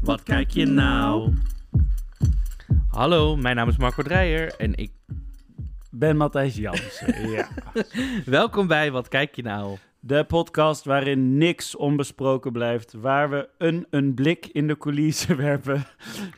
[0.00, 1.34] Wat kijk je nou?
[2.88, 4.92] Hallo, mijn naam is Marco Dreyer en ik...
[5.90, 7.48] Ben Matthijs Jansen, ja.
[8.24, 9.78] Welkom bij Wat kijk je nou?
[10.02, 15.84] De podcast waarin niks onbesproken blijft, waar we een, een blik in de coulissen werpen,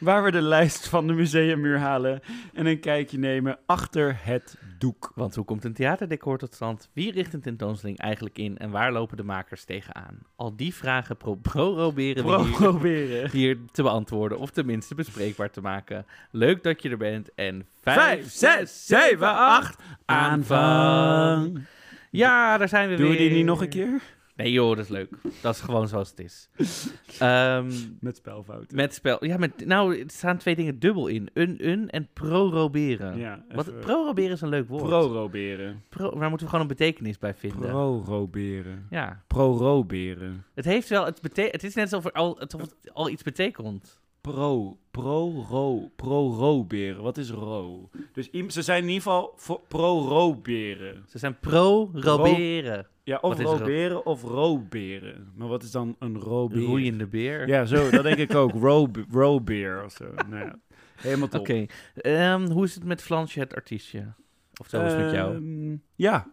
[0.00, 2.20] waar we de lijst van de museummuur halen
[2.52, 5.12] en een kijkje nemen achter het doek.
[5.14, 6.88] Want hoe komt een theaterdecor tot stand?
[6.92, 10.18] Wie richt een tentoonstelling eigenlijk in en waar lopen de makers tegenaan?
[10.36, 16.06] Al die vragen pro proberen we hier, hier te beantwoorden of tenminste bespreekbaar te maken.
[16.30, 21.66] Leuk dat je er bent en 5, 6, 7, 8, aanvang.
[22.12, 23.16] Ja, daar zijn we Doen weer.
[23.18, 24.02] we die niet nog een keer?
[24.36, 25.10] Nee joh, dat is leuk.
[25.40, 26.48] Dat is gewoon zoals het is.
[27.18, 28.76] Ehm, Met spelfouten.
[28.76, 29.24] met spel.
[29.24, 31.28] Ja, met, nou, er staan twee dingen dubbel in.
[31.34, 33.18] Un, un en proroberen.
[33.18, 34.82] Ja, Wat, proroberen is een leuk woord.
[34.82, 35.82] Proroberen.
[35.88, 37.68] Pro, waar moeten we gewoon een betekenis bij vinden.
[37.68, 38.86] Proroberen.
[38.90, 39.22] Ja.
[39.26, 40.44] Proroberen.
[40.54, 44.00] Het heeft wel, het, bete het is net alsof, al, alsof het al iets betekent.
[44.22, 47.02] Pro, pro, ro, pro-ro-beren.
[47.02, 47.90] Wat is ro?
[48.12, 49.34] Dus ze zijn in ieder geval
[49.68, 51.04] pro-ro-beren.
[51.08, 52.86] Ze zijn pro-roberen.
[53.04, 53.56] Ja, of Wat is ro?
[53.56, 55.32] roberen of ro-beren.
[55.36, 56.62] Maar wat is dan een ro-beer?
[56.62, 57.48] Roeiende beer.
[57.48, 58.52] Ja, zo, dat denk ik ook.
[58.52, 60.04] Ro- Ro-beer of zo.
[60.28, 60.58] Nou ja,
[60.96, 61.40] helemaal top.
[61.40, 61.66] Oké.
[61.94, 64.12] Ehm, hoe is het met Flansje, het artiestje?
[64.60, 65.34] Of zo is het met jou?
[65.36, 66.30] Ehm, Ja.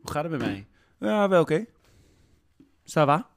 [0.00, 0.66] Hoe gaat het met mij?
[1.00, 1.64] Ja, wel oké.
[2.84, 3.28] Ça va?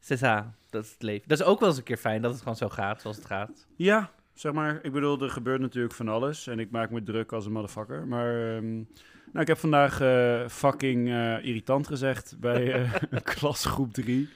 [0.00, 1.28] Cesa, dat is het leven.
[1.28, 3.26] Dat is ook wel eens een keer fijn dat het gewoon zo gaat zoals het
[3.26, 3.66] gaat.
[3.76, 4.78] Ja, zeg maar.
[4.82, 6.46] Ik bedoel, er gebeurt natuurlijk van alles.
[6.46, 8.06] En ik maak me druk als een motherfucker.
[8.06, 12.90] Maar ehm, nou, ik heb vandaag eh, fucking eh, irritant gezegd bij eh
[13.38, 14.28] klasgroep 3.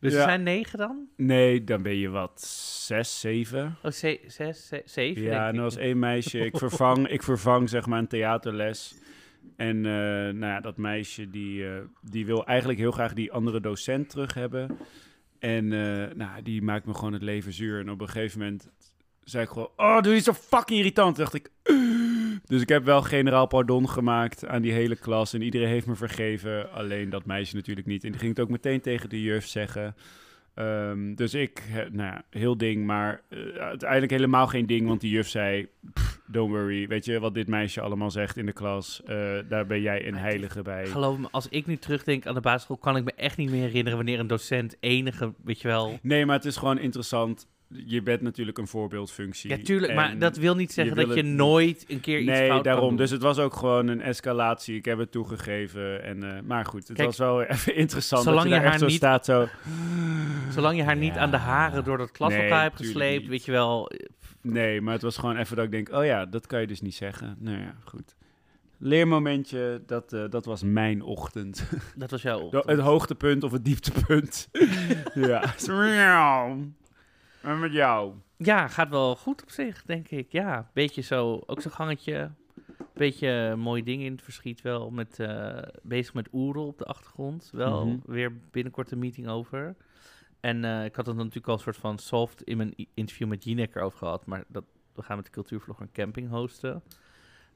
[0.00, 0.18] Dus Ja.
[0.18, 1.06] er zijn negen dan?
[1.16, 2.40] Nee, dan ben je wat,
[2.86, 3.76] zes, zeven.
[3.82, 5.22] Oh, ze zes, ze- zeven?
[5.22, 6.38] Ja, en was één meisje.
[6.38, 8.94] Ik vervang, ik vervang zeg maar een theaterles.
[9.56, 11.64] En nou ja, dat meisje die,
[12.02, 14.78] die wil eigenlijk heel graag die andere docent terug hebben.
[15.44, 17.80] En eh, nou, die maakt me gewoon het leven zuur.
[17.80, 18.70] En op een gegeven moment
[19.24, 19.70] zei ik gewoon...
[19.76, 21.16] Oh, doe je zo fucking irritant.
[21.16, 21.50] Dacht ik...
[22.44, 25.32] Dus ik heb wel generaal pardon gemaakt aan die hele klas.
[25.32, 26.72] En iedereen heeft me vergeven.
[26.72, 28.04] Alleen dat meisje natuurlijk niet.
[28.04, 29.96] En die ging het ook meteen tegen de juf zeggen.
[30.54, 35.10] Ehm, dus ik, nou ja, heel ding, maar eh, uiteindelijk helemaal geen ding, want die
[35.10, 39.02] juf zei, "Pff, don't worry, weet je wat dit meisje allemaal zegt in de klas,
[39.04, 40.86] Eh, daar ben jij een heilige bij.
[40.86, 43.62] Geloof me, als ik nu terugdenk aan de basisschool, kan ik me echt niet meer
[43.62, 45.98] herinneren wanneer een docent enige, weet je wel...
[46.02, 47.46] Nee, maar het is gewoon interessant.
[47.68, 49.50] Je bent natuurlijk een voorbeeldfunctie.
[49.50, 52.18] Ja, tuurlijk, En maar dat wil niet zeggen je dat je het- nooit een keer
[52.18, 52.88] iets Nee, fout daarom.
[52.88, 52.96] doen.
[52.96, 54.76] Dus het was ook gewoon een escalatie.
[54.76, 56.02] Ik heb het toegegeven.
[56.04, 58.22] En, eh, maar goed, het Kijk, was wel even interessant.
[58.22, 59.48] zolang dat je, je daar haar echt zo niet- staat, zo...
[60.50, 63.30] Zolang je haar niet aan de haren door dat klaslokaal Nee, hebt gesleept, niet.
[63.30, 63.90] weet je wel...
[64.40, 66.80] Nee, maar het was gewoon even dat ik denk, oh ja, dat kan je dus
[66.80, 67.36] niet zeggen.
[67.38, 68.14] Nou ja, goed.
[68.78, 71.68] Leermomentje, dat, eh, dat was mijn ochtend.
[71.96, 72.64] Dat was jouw ochtend.
[72.66, 74.48] het hoogtepunt of het dieptepunt.
[75.14, 75.54] ja.
[77.44, 78.12] En met jou?
[78.36, 80.32] Ja, gaat wel goed op zich, denk ik.
[80.32, 82.30] Ja, beetje zo, ook zo'n gangetje.
[82.94, 84.90] Beetje mooie dingen in het verschiet wel.
[84.90, 87.50] Met, eh, bezig met Oerel op de achtergrond.
[87.52, 87.96] Wel Mhm.
[88.12, 89.76] weer binnenkort een meeting over.
[90.40, 93.44] En eh, ik had het natuurlijk al een soort van soft in mijn interview met
[93.44, 94.26] Jinek erover gehad.
[94.26, 96.82] Maar dat, we gaan met de cultuurvlog een camping hosten.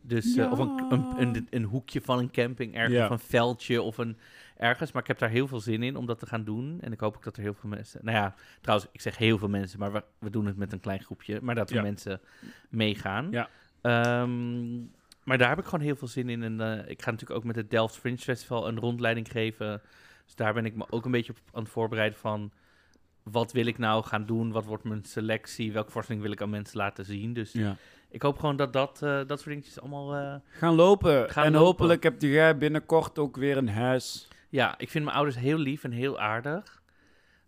[0.01, 3.05] Dus, eh, of een, een, een, een hoekje van een camping ergens, Ja.
[3.05, 4.17] of een veldje of een
[4.57, 4.93] ergens.
[4.93, 6.79] Maar ik heb daar heel veel zin in om dat te gaan doen.
[6.81, 8.01] En ik hoop ook dat er heel veel mensen...
[8.03, 10.81] Nou ja, trouwens, ik zeg heel veel mensen, maar we, we doen het met een
[10.81, 11.39] klein groepje.
[11.43, 11.83] Maar dat er Ja.
[11.83, 12.21] mensen
[12.69, 13.29] meegaan.
[13.31, 13.49] Ja.
[13.81, 14.77] Ehm,
[15.25, 16.43] maar daar heb ik gewoon heel veel zin in.
[16.43, 19.81] En eh, ik ga natuurlijk ook met het Delft Fringe Festival een rondleiding geven.
[20.25, 22.51] Dus daar ben ik me ook een beetje op aan het voorbereiden van...
[23.23, 24.53] Wat wil ik nou gaan doen?
[24.53, 25.73] Wat wordt mijn selectie?
[25.73, 27.33] Welke voorstelling wil ik aan mensen laten zien?
[27.33, 27.77] Dus Ja.
[28.11, 30.15] Ik hoop gewoon dat dat, eh, dat soort dingetjes allemaal...
[30.15, 31.31] eh, Gaan lopen.
[31.31, 31.67] Gaan en lopen.
[31.67, 34.29] hopelijk heb jij binnenkort ook weer een huis.
[34.49, 36.83] Ja, ik vind mijn ouders heel lief en heel aardig.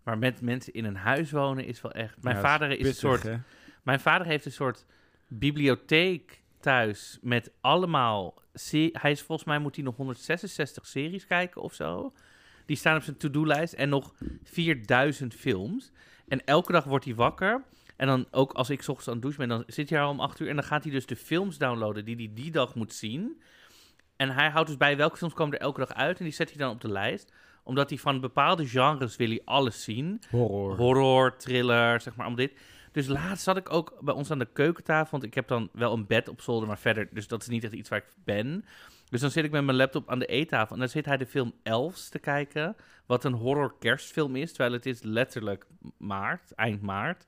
[0.03, 2.23] Maar met mensen in een huis wonen is wel echt...
[2.23, 3.23] Mijn Ja, vader is een soort...
[3.23, 3.35] hè?
[3.83, 4.85] Mijn vader heeft een soort
[5.27, 8.33] bibliotheek thuis met allemaal...
[8.71, 12.13] Hij is volgens mij moet hij nog 166 series kijken of zo.
[12.65, 14.13] Die staan op zijn to-do-lijst en nog
[14.43, 15.91] 4000 films.
[16.27, 17.63] En elke dag wordt hij wakker.
[18.01, 20.09] En dan ook als ik 's ochtends aan het douchen ben, dan zit hij al
[20.09, 20.49] om 8 uur.
[20.49, 23.41] En dan gaat hij dus de films downloaden die hij die dag moet zien.
[24.15, 26.17] En hij houdt dus bij welke films komen er elke dag uit.
[26.17, 27.33] En die zet hij dan op de lijst.
[27.63, 30.21] Omdat hij van bepaalde genres wil hij alles zien.
[30.29, 30.75] Horror.
[30.75, 32.59] Horror, thriller, zeg maar, allemaal dit.
[32.91, 35.11] Dus laatst zat ik ook bij ons aan de keukentafel.
[35.11, 37.09] Want ik heb dan wel een bed op zolder, maar verder...
[37.11, 38.65] Dus dat is niet echt iets waar ik ben.
[39.09, 40.73] Dus dan zit ik met mijn laptop aan de eettafel.
[40.73, 42.75] En dan zit hij de film Elves te kijken.
[43.05, 44.49] Wat een horror kerstfilm is.
[44.49, 45.65] Terwijl het is letterlijk
[45.97, 47.25] maart, eind maart.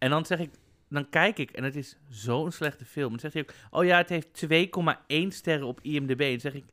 [0.00, 0.50] En dan zeg ik...
[0.88, 3.04] Dan kijk ik en het is zo'n slechte film.
[3.12, 3.78] En dan zegt hij ook...
[3.80, 4.46] Oh ja, het heeft
[5.12, 6.20] 2,1 sterren op IMDb.
[6.20, 6.64] En dan zeg ik...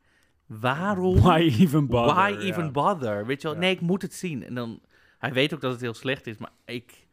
[0.45, 1.15] Waarom?
[1.19, 2.15] Why even bother?
[2.15, 2.37] Why Ja.
[2.39, 3.25] even bother?
[3.25, 3.55] Weet je wel?
[3.55, 3.61] Ja.
[3.63, 4.43] Nee, ik moet het zien.
[4.43, 4.81] En dan...
[5.17, 7.05] Hij weet ook dat het heel slecht is, maar ik...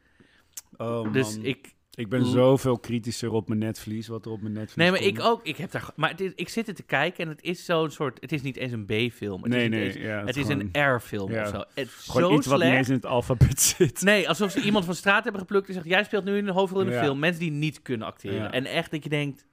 [0.77, 1.45] Oh, Dus man.
[1.45, 1.75] ik...
[1.97, 5.11] Ik ben zoveel kritischer op mijn netvlies, wat er op mijn netvlies Nee, maar komt.
[5.19, 5.41] ik ook.
[5.47, 5.89] Ik heb daar...
[5.97, 8.21] Maar het is, ik zit er te kijken en het is zo'n soort...
[8.21, 9.43] Het is niet eens een B-film.
[9.43, 11.43] Het Nee, is nee, eens- ja, het het is een R-film ja.
[11.43, 11.57] of zo.
[11.75, 14.01] Het is Gewoon zo iets wat niet eens in het alfabet zit.
[14.01, 15.87] Nee, alsof ze iemand van straat hebben geplukt en zegt...
[15.87, 17.03] Jij speelt nu een hoofdrol in een Ja.
[17.03, 17.19] film.
[17.19, 18.53] Mensen die niet kunnen acteren.
[18.53, 19.45] En echt dat je denkt...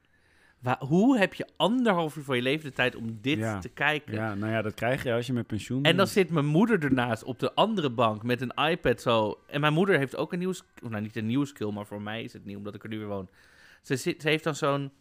[0.61, 3.59] wa- hoe heb je anderhalf uur van je leven de tijd om dit Ja.
[3.59, 4.13] te kijken?
[4.13, 6.09] Ja, nou ja, dat krijg je als je met pensioen En dan bent.
[6.09, 9.39] zit mijn moeder ernaast op de andere bank met een iPad zo.
[9.47, 10.51] En mijn moeder heeft ook een nieuw...
[10.51, 12.83] sk- of Nou, niet een nieuw skill, maar voor mij is het nieuw, omdat ik
[12.83, 13.29] er nu weer woon.
[13.81, 14.91] Ze, zit, ze heeft dan zo'n...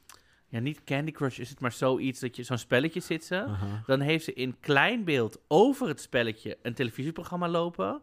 [0.49, 2.43] Ja, niet Candy Crush is het, maar zoiets dat je...
[2.43, 3.45] Zo'n spelletje zit ze.
[3.87, 8.03] Dan heeft ze in klein beeld over het spelletje een televisieprogramma lopen.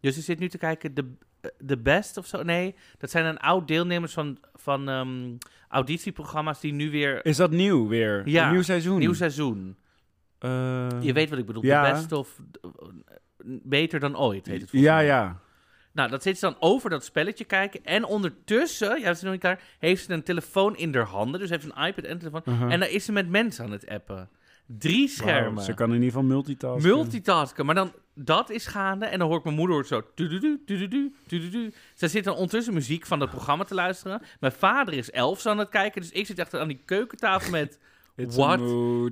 [0.00, 1.12] Dus ze zit nu te kijken, de,
[1.58, 2.42] de Best of zo.
[2.42, 5.34] Nee, dat zijn een oud deelnemers van, van ehm,
[5.68, 7.24] auditieprogramma's die nu weer...
[7.24, 8.28] Is dat nieuw weer?
[8.28, 8.98] Ja, Een nieuw seizoen?
[8.98, 9.76] Nieuw seizoen.
[10.38, 11.64] Eh, Je weet wat ik bedoel.
[11.64, 11.84] ja.
[11.86, 12.40] De Best of...
[13.62, 15.04] Beter dan ooit, heet het Ja, mij.
[15.04, 15.40] ja.
[15.92, 17.84] Nou, dat zit ze dan over dat spelletje kijken.
[17.84, 21.40] En ondertussen, ja, dat is nog niet klaar, heeft ze een telefoon in haar handen.
[21.40, 22.42] Dus heeft ze een iPad en een telefoon.
[22.44, 22.68] Aha.
[22.68, 24.28] En daar is ze met mensen aan het appen.
[24.66, 25.62] Drie schermen.
[25.62, 26.90] Ze kan in ieder geval multitasken.
[26.90, 27.66] Multitasken.
[27.66, 29.06] Maar dan, dat is gaande.
[29.06, 30.02] En dan hoor ik mijn moeder zo...
[30.14, 31.72] tududu, tududu, tududu.
[31.94, 34.22] Ze zit dan ondertussen muziek van het programma te luisteren.
[34.40, 36.00] Mijn vader is elfs aan het kijken.
[36.00, 37.78] Dus ik zit echt aan die keukentafel met...
[38.16, 38.60] What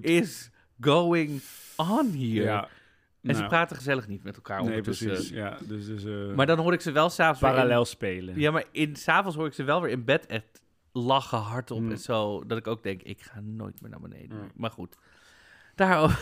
[0.01, 1.41] is going
[1.77, 2.43] on hier?
[2.43, 2.69] Ja.
[3.23, 5.07] En ze Nou, praten gezellig niet met elkaar Nee, ondertussen.
[5.07, 5.29] precies.
[5.31, 8.39] Ja, dus, dus eh, Maar dan hoor ik ze wel s'avonds in- parallel spelen.
[8.41, 10.63] Ja, maar in, s'avonds hoor ik ze wel weer in bed echt
[10.93, 11.91] lachen hardop Mm.
[11.91, 12.45] en zo.
[12.47, 14.37] Dat ik ook denk, ik ga nooit meer naar beneden.
[14.39, 14.51] Mm.
[14.57, 14.97] Maar goed.
[15.81, 16.19] Daar,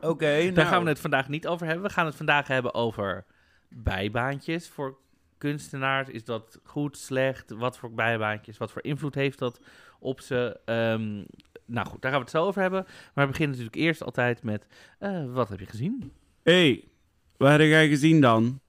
[0.00, 1.84] Oké, daar gaan we het vandaag niet over hebben.
[1.84, 3.24] We gaan het vandaag hebben over
[3.68, 4.98] bijbaantjes voor
[5.38, 6.08] kunstenaars.
[6.08, 7.50] Is dat goed, slecht?
[7.50, 8.58] Wat voor bijbaantjes?
[8.58, 9.60] Wat voor invloed heeft dat
[9.98, 10.60] op ze?
[10.64, 11.22] Ehm,
[11.66, 12.84] nou goed, daar gaan we het zo over hebben.
[13.14, 14.66] Maar we beginnen natuurlijk eerst altijd met...
[14.98, 16.12] eh, wat heb je gezien?
[16.42, 16.88] Hé, hey,
[17.36, 18.60] wat heb jij gezien dan?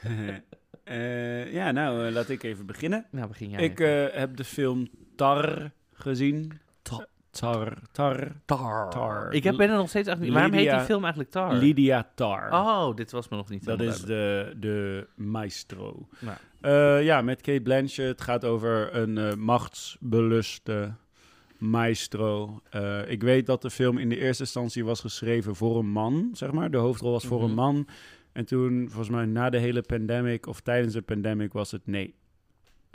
[0.84, 3.06] Eh, ja, nou, eh, laat ik even beginnen.
[3.10, 3.64] Nou, begin jij.
[3.64, 6.60] Ik eh, heb de film Tar gezien.
[6.82, 7.06] Ta-
[7.38, 7.72] Tar.
[7.92, 8.32] Tar.
[8.44, 8.90] Tar.
[8.90, 9.32] Tar.
[9.32, 10.50] Ik heb, ben er nog steeds eigenlijk niet...
[10.50, 11.52] Waarom heet die film eigenlijk Tar?
[11.54, 12.52] Lydia Tar.
[12.52, 16.08] Oh, dit was me nog niet Dat is de, de maestro.
[16.18, 16.36] Nou.
[16.60, 18.08] Eh, ja, met Kate Blanchett.
[18.08, 20.92] Het gaat over een eh, machtsbeluste
[21.58, 22.60] maestro.
[22.70, 26.30] Eh, ik weet dat de film in de eerste instantie was geschreven voor een man,
[26.32, 26.70] zeg maar.
[26.70, 27.48] De hoofdrol was voor Mhm.
[27.48, 27.86] een man.
[28.32, 32.14] En toen, volgens mij na de hele pandemic of tijdens de pandemic was het nee.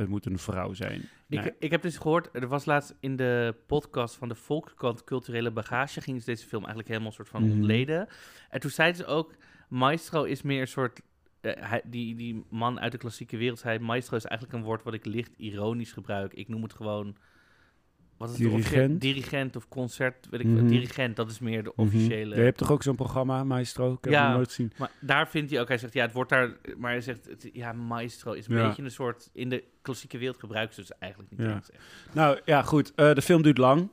[0.02, 1.02] Het moet een vrouw zijn.
[1.28, 1.54] Ik, Nee.
[1.60, 6.02] ik heb dus gehoord, er was laatst in de podcast van de Volkskrant Culturele Bagage,
[6.02, 7.52] ging ze deze film eigenlijk helemaal soort van Mhm.
[7.52, 8.08] ontleden.
[8.50, 9.36] En toen zeiden ze ook,
[9.70, 11.02] maestro is meer een soort,
[11.42, 14.84] eh, hij- die, die man uit de klassieke wereld zei, maestro is eigenlijk een woord
[14.84, 16.34] wat ik licht ironisch gebruik.
[16.34, 17.16] Ik noem het gewoon,
[18.22, 19.02] wat is Dirigent?
[19.02, 20.46] Dirigent of concert, weet ik.
[20.46, 20.68] Mhm.
[20.68, 21.82] Dirigent, dat is meer de Mhm.
[21.88, 22.36] officiële...
[22.36, 23.92] Je hebt toch ook zo'n programma, Maestro?
[23.94, 24.26] Ik heb Ja.
[24.26, 24.72] hem nooit gezien.
[24.78, 27.50] Maar daar vindt hij ook, hij zegt, ja, het wordt daar, maar hij zegt, het,
[27.54, 28.68] ja, maestro is een Ja.
[28.68, 31.62] beetje een soort, in de klassieke wereld gebruiken ze dus eigenlijk niet Ja.
[32.12, 32.94] Nou ja, goed.
[32.96, 33.90] Eh, de film duurt lang.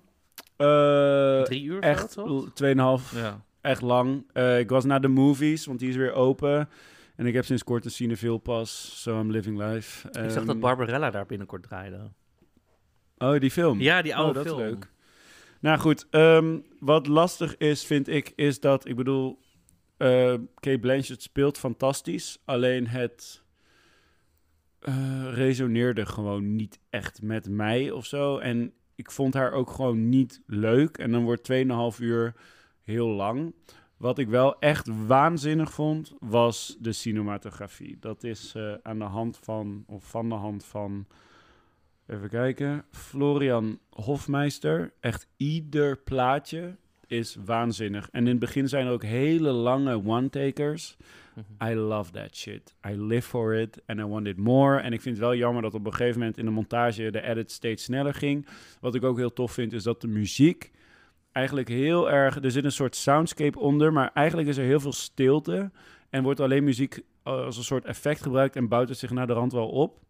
[0.56, 3.14] Eh, Drie uur echt, zo, tweeënhalf.
[3.14, 3.44] Ja.
[3.60, 4.24] Echt lang.
[4.32, 6.68] Eh, ik was naar de movies, want die is weer open.
[7.16, 8.92] En ik heb sinds kort een Cineville pas.
[9.02, 10.08] So I'm living life.
[10.08, 12.10] Ik zag Ehm, dat Barbarella daar binnenkort draaide.
[13.18, 13.80] Oh, die film?
[13.80, 14.66] Ja, die oude oh, dat film.
[14.66, 14.90] is leuk.
[15.60, 19.38] Nou goed, ehm, wat lastig is, vind ik, is dat, ik bedoel,
[19.96, 22.38] eh Kate Blanchett speelt fantastisch.
[22.44, 23.42] Alleen het
[24.78, 28.38] eh, resoneerde gewoon niet echt met mij of zo.
[28.38, 30.98] En ik vond haar ook gewoon niet leuk.
[30.98, 32.34] En dan wordt 2,5 uur
[32.82, 33.54] heel lang.
[33.96, 37.96] Wat ik wel echt waanzinnig vond, was de cinematografie.
[38.00, 41.06] Dat is eh, aan de hand van, of van de hand van,
[42.08, 44.92] even kijken, Florian Hofmeister.
[45.00, 48.08] Echt ieder plaatje is waanzinnig.
[48.12, 50.96] En in het begin zijn er ook hele lange one-takers.
[51.34, 51.70] Mhm.
[51.70, 52.74] I love that shit.
[52.88, 54.80] I live for it and I want it more.
[54.80, 57.22] En ik vind het wel jammer dat op een gegeven moment in de montage de
[57.22, 58.46] edit steeds sneller ging.
[58.80, 60.70] Wat ik ook heel tof vind is dat de muziek
[61.32, 62.42] eigenlijk heel erg...
[62.42, 65.70] Er zit een soort soundscape onder, maar eigenlijk is er heel veel stilte.
[66.10, 69.32] En wordt alleen muziek als een soort effect gebruikt en bouwt het zich naar de
[69.32, 70.06] rand wel op.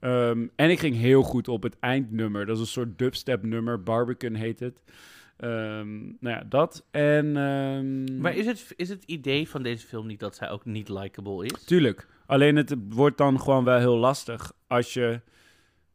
[0.00, 2.46] Ehm, en ik ging heel goed op het eindnummer.
[2.46, 3.82] Dat is een soort dubstep nummer.
[3.82, 4.82] Barbican heet het.
[5.36, 6.84] Ehm, nou ja, dat.
[6.90, 7.36] En...
[7.36, 10.88] ehm, Maar is het, is het idee van deze film niet dat zij ook niet
[10.88, 11.64] likable is?
[11.64, 12.06] Tuurlijk.
[12.26, 15.20] Alleen het wordt dan gewoon wel heel lastig als je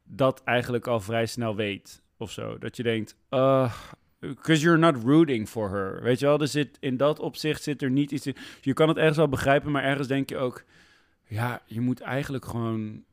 [0.04, 2.04] dat eigenlijk al vrij snel weet.
[2.18, 2.58] Of zo.
[2.58, 3.74] Dat je denkt, uh,
[4.20, 6.02] because you're not rooting for her.
[6.02, 8.36] Weet je wel, er zit, in dat opzicht zit er niet iets in.
[8.62, 10.64] Je kan het ergens wel begrijpen, maar ergens denk je ook...
[11.28, 13.04] Ja, je moet eigenlijk gewoon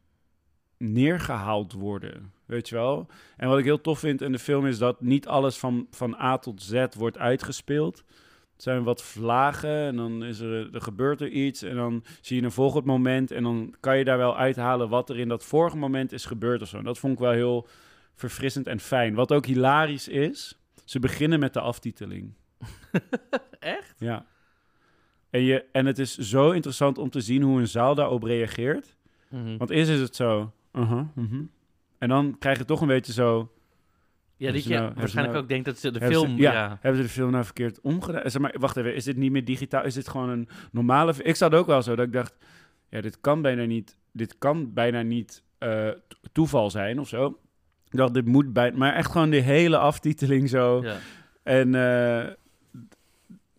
[0.83, 2.33] neergehaald worden.
[2.45, 3.07] Weet je wel?
[3.37, 6.15] En wat ik heel tof vind in de film is dat niet alles van, van
[6.21, 8.05] A tot Z wordt uitgespeeld.
[8.53, 12.37] Het zijn wat vlagen en dan is er, er gebeurt er iets en dan zie
[12.37, 15.45] je een volgend moment en dan kan je daar wel uithalen wat er in dat
[15.45, 16.77] vorige moment is gebeurd of zo.
[16.79, 17.67] En dat vond ik wel heel
[18.15, 19.15] verfrissend en fijn.
[19.15, 22.35] Wat ook hilarisch is, ze beginnen met de aftiteling.
[23.59, 23.95] Echt?
[23.99, 24.27] Ja.
[25.31, 28.97] En, je, en het is zo interessant om te zien hoe een zaal daarop reageert.
[29.29, 29.57] Mhm.
[29.57, 31.43] Want eerst is het zo, uh-huh, mhm.
[31.99, 33.53] en dan krijg je toch een beetje zo,
[34.37, 36.39] Ja, dat je nou- waarschijnlijk nou- ook denkt dat ze de hebben ze- film...
[36.39, 36.79] ja, ja.
[36.81, 38.31] hebben ze de film nou verkeerd omgedaan?
[38.31, 39.85] Zeg maar, wacht even, is dit niet meer digitaal?
[39.85, 41.15] Is dit gewoon een normale...
[41.23, 42.37] Ik zat ook wel zo dat ik dacht,
[42.89, 47.39] ja, dit kan bijna niet, dit kan bijna niet eh, to- toeval zijn of zo.
[47.91, 48.73] Ik dacht, dit moet bij...
[48.73, 50.83] Maar echt gewoon de hele aftiteling zo.
[50.83, 50.97] Ja.
[51.43, 52.33] En, eh,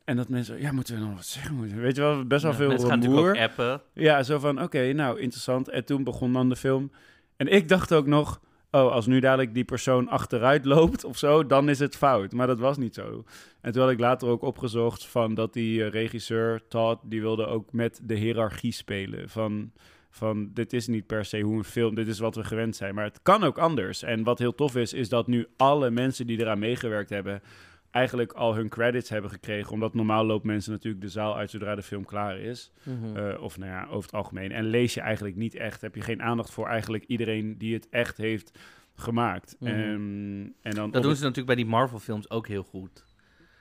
[0.05, 1.81] en dat mensen, ja, moeten we nog wat zeggen?
[1.81, 3.22] Weet je wel, best wel Ja, veel Mensen gaan rumoer.
[3.24, 3.81] natuurlijk ook appen.
[3.93, 5.69] Ja, zo van, oké, nou, interessant.
[5.69, 6.91] En toen begon dan de film.
[7.38, 8.41] En ik dacht ook nog,
[8.72, 12.31] oh, als nu dadelijk die persoon achteruit loopt of zo, dan is het fout.
[12.31, 13.24] Maar dat was niet zo.
[13.62, 17.45] En toen had ik later ook opgezocht van dat die eh, regisseur, Todd, die wilde
[17.45, 19.29] ook met de hiërarchie spelen.
[19.29, 19.72] Van,
[20.10, 22.95] van, dit is niet per se hoe een film, dit is wat we gewend zijn.
[22.95, 24.03] Maar het kan ook anders.
[24.03, 27.41] En wat heel tof is, is dat nu alle mensen die eraan meegewerkt hebben,
[27.93, 29.71] eigenlijk al hun credits hebben gekregen.
[29.71, 32.71] Omdat normaal loopt mensen natuurlijk de zaal uit zodra de film klaar is.
[32.83, 33.17] Mhm.
[33.17, 34.51] Eh, of nou ja, over het algemeen.
[34.51, 35.81] En lees je eigenlijk niet echt.
[35.81, 38.59] Heb je geen aandacht voor eigenlijk iedereen die het echt heeft
[38.95, 39.55] gemaakt.
[39.59, 39.71] Mhm.
[39.71, 43.05] Ehm, en dan dat doen het- ze natuurlijk bij die Marvel-films ook heel goed.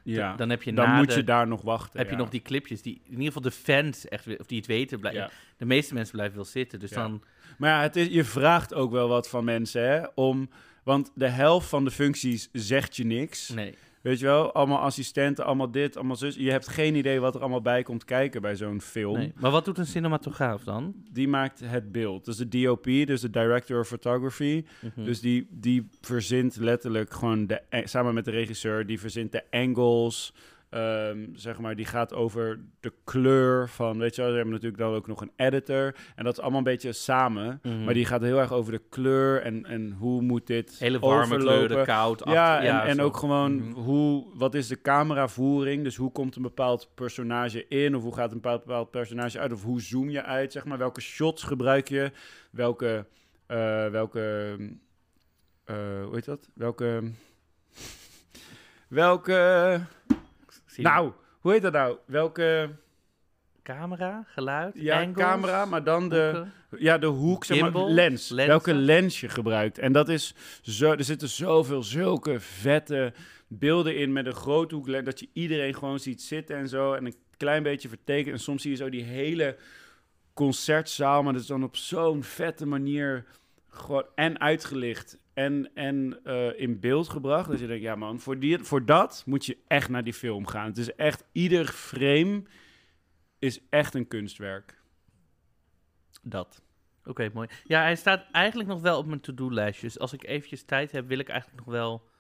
[0.05, 0.37] ja.
[0.37, 1.99] Dan heb je dan moet de- je daar nog wachten.
[1.99, 4.67] heb je nog die clipjes die in ieder geval de fans echt of die het
[4.67, 5.23] weten blijven.
[5.23, 5.31] Ja.
[5.57, 6.97] De meeste mensen blijven wel zitten, dus Ja.
[6.97, 7.23] dan
[7.59, 10.07] Maar ja, het is, je vraagt ook wel wat van mensen, hè?
[10.15, 10.49] Om,
[10.85, 13.49] want de helft van de functies zegt je niks.
[13.49, 13.75] nee.
[14.03, 14.53] Weet je wel?
[14.53, 16.35] Allemaal assistenten, allemaal dit, allemaal zus.
[16.35, 19.17] Je hebt geen idee wat er allemaal bij komt kijken bij zo'n film.
[19.19, 19.33] nee.
[19.37, 20.95] Maar wat doet een cinematograaf dan?
[21.11, 22.25] Die maakt het beeld.
[22.25, 24.65] Dus de DOP, dus de Director of Photography.
[24.81, 25.05] Mhm.
[25.05, 29.43] Dus die, die verzint letterlijk gewoon, de, eh, samen met de regisseur, die verzint de
[29.51, 30.35] angles.
[30.73, 34.83] Ehm, zeg maar, die gaat over de kleur van, weet je wel, ze hebben natuurlijk
[34.83, 35.95] dan ook nog een editor.
[36.17, 37.59] En dat is allemaal een beetje samen.
[37.63, 37.85] Mhm.
[37.85, 41.23] Maar die gaat heel erg over de kleur en, en hoe moet dit hele warme
[41.35, 41.67] overlopen.
[41.67, 42.23] kleuren, koud.
[42.25, 43.73] Ja, achter- en, ook gewoon Mhm.
[43.73, 45.85] hoe, wat is de cameravoering?
[45.85, 47.97] Dus hoe komt een bepaald personage in?
[47.97, 49.53] Of hoe gaat een bepaald, bepaald personage uit?
[49.53, 50.79] Of hoe zoom je uit, zeg maar?
[50.79, 52.11] Welke shots gebruik je?
[52.51, 53.07] Welke,
[53.47, 54.57] eh, welke,
[55.65, 56.49] eh, hoe heet dat?
[56.55, 57.03] Welke,
[58.89, 59.81] welke,
[60.73, 61.97] Zie je nou, hoe heet dat nou?
[62.05, 62.71] Welke,
[63.63, 66.85] camera, geluid, ja, angles, camera, maar dan de, hoeken.
[66.85, 68.31] ja, de hoek, zeg maar, lens.
[68.31, 69.79] Welke lens je gebruikt.
[69.79, 73.13] En dat is zo, er zitten zoveel zulke vette
[73.47, 76.93] beelden in met een groothoeklens, dat je iedereen gewoon ziet zitten en zo.
[76.93, 78.35] En een klein beetje vertekend.
[78.35, 79.57] En soms zie je zo die hele
[80.35, 83.25] concertzaal, maar dat is dan op zo'n vette manier
[83.69, 87.51] gewoon en uitgelicht en, en eh, in beeld gebracht.
[87.51, 90.47] Dat je denkt, ja man, voor, die, voor dat moet je echt naar die film
[90.47, 90.67] gaan.
[90.67, 92.43] Het is echt, ieder frame
[93.39, 94.81] is echt een kunstwerk.
[96.23, 96.63] Dat.
[97.05, 97.49] Oké, mooi.
[97.65, 99.87] Ja, hij staat eigenlijk nog wel op mijn to-do-lijstje.
[99.87, 102.11] Dus als ik eventjes tijd heb, wil ik eigenlijk nog wel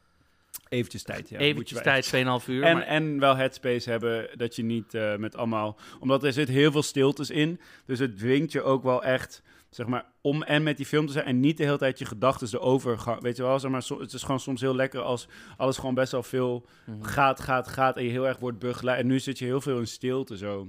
[0.68, 1.38] Eventjes tijd, ja.
[1.38, 2.62] eventjes Moet je wel tijd, echt- 2,5 uur.
[2.62, 5.78] En, maar- en wel headspace hebben, dat je niet eh, met allemaal...
[6.00, 9.42] Omdat er zit heel veel stiltes in, dus het dwingt je ook wel echt,
[9.74, 11.24] zeg maar, om en met die film te zijn...
[11.24, 13.20] en niet de hele tijd je gedachten erover gaan.
[13.20, 15.94] Weet je wel, zeg maar, so- het is gewoon soms heel lekker als alles gewoon
[15.94, 17.02] best wel veel Mhm.
[17.02, 17.96] gaat, gaat, gaat...
[17.96, 18.98] en je heel erg wordt begeleid.
[19.00, 20.68] En nu zit je heel veel in stilte zo.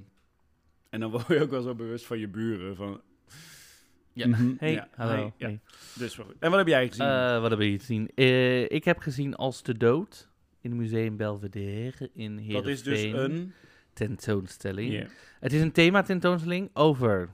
[0.89, 3.01] En dan word je ook wel zo bewust van je buren, van...
[4.13, 4.27] Ja.
[4.27, 5.11] Mhm, Hey, ja, hallo.
[5.13, 5.47] hey, ja.
[5.47, 5.59] hey.
[5.95, 6.33] Dus, goed.
[6.39, 7.05] en wat heb jij gezien?
[7.05, 8.09] Eh, wat heb je gezien?
[8.15, 10.29] Eh, ik heb gezien Als de Dood
[10.61, 12.53] in het Museum Belvedere in Heerenveen.
[12.53, 13.53] dat is dus een...
[13.93, 14.93] tentoonstelling.
[14.93, 15.05] Ja,
[15.39, 17.29] Het is een thematentoonstelling over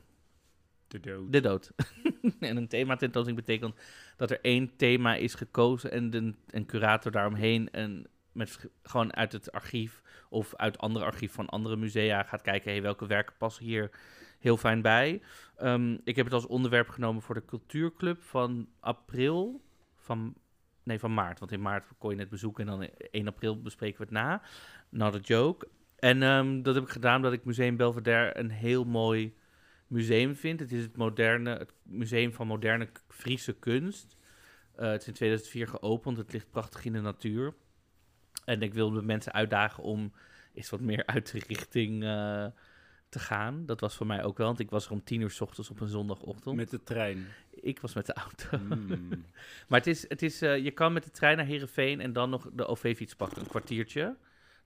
[0.90, 1.32] de dood.
[1.32, 1.72] de dood.
[2.40, 3.76] en een thematentoonstelling betekent
[4.18, 9.32] dat er één thema is gekozen en de, een curator daaromheen en met gewoon uit
[9.32, 13.66] het archief of uit andere archief van andere musea gaat kijken, hey, welke werken passen
[13.66, 13.92] hier
[14.40, 15.22] heel fijn bij.
[15.56, 19.62] Ehm, ik heb het als onderwerp genomen voor de cultuurclub van april,
[19.96, 20.34] van,
[20.84, 23.98] nee van maart, want in maart kon je het bezoeken en dan 1 april bespreken
[23.98, 24.42] we het na.
[24.90, 25.68] Not a joke.
[26.00, 29.34] En ehm, dat heb ik gedaan omdat ik Museum Belvedere een heel mooi
[29.90, 30.60] museum vind.
[30.60, 34.18] Het is het, moderne, het museum van moderne Friese kunst.
[34.76, 36.18] Eh, het is in 2004 geopend.
[36.18, 37.54] Het ligt prachtig in de natuur.
[38.46, 40.14] En ik wilde mensen uitdagen om
[40.54, 42.46] eens wat meer uit de richting eh,
[43.10, 43.66] te gaan.
[43.66, 45.70] Dat was voor mij ook wel, want ik was er om tien uur s ochtends
[45.70, 46.56] op een zondagochtend.
[46.56, 47.26] Met de trein.
[47.50, 48.58] Ik was met de auto.
[48.58, 49.10] Mm.
[49.68, 52.30] Maar het is, het is, eh, je kan met de trein naar Heerenveen en dan
[52.30, 54.16] nog de OV-fiets pakken, een kwartiertje.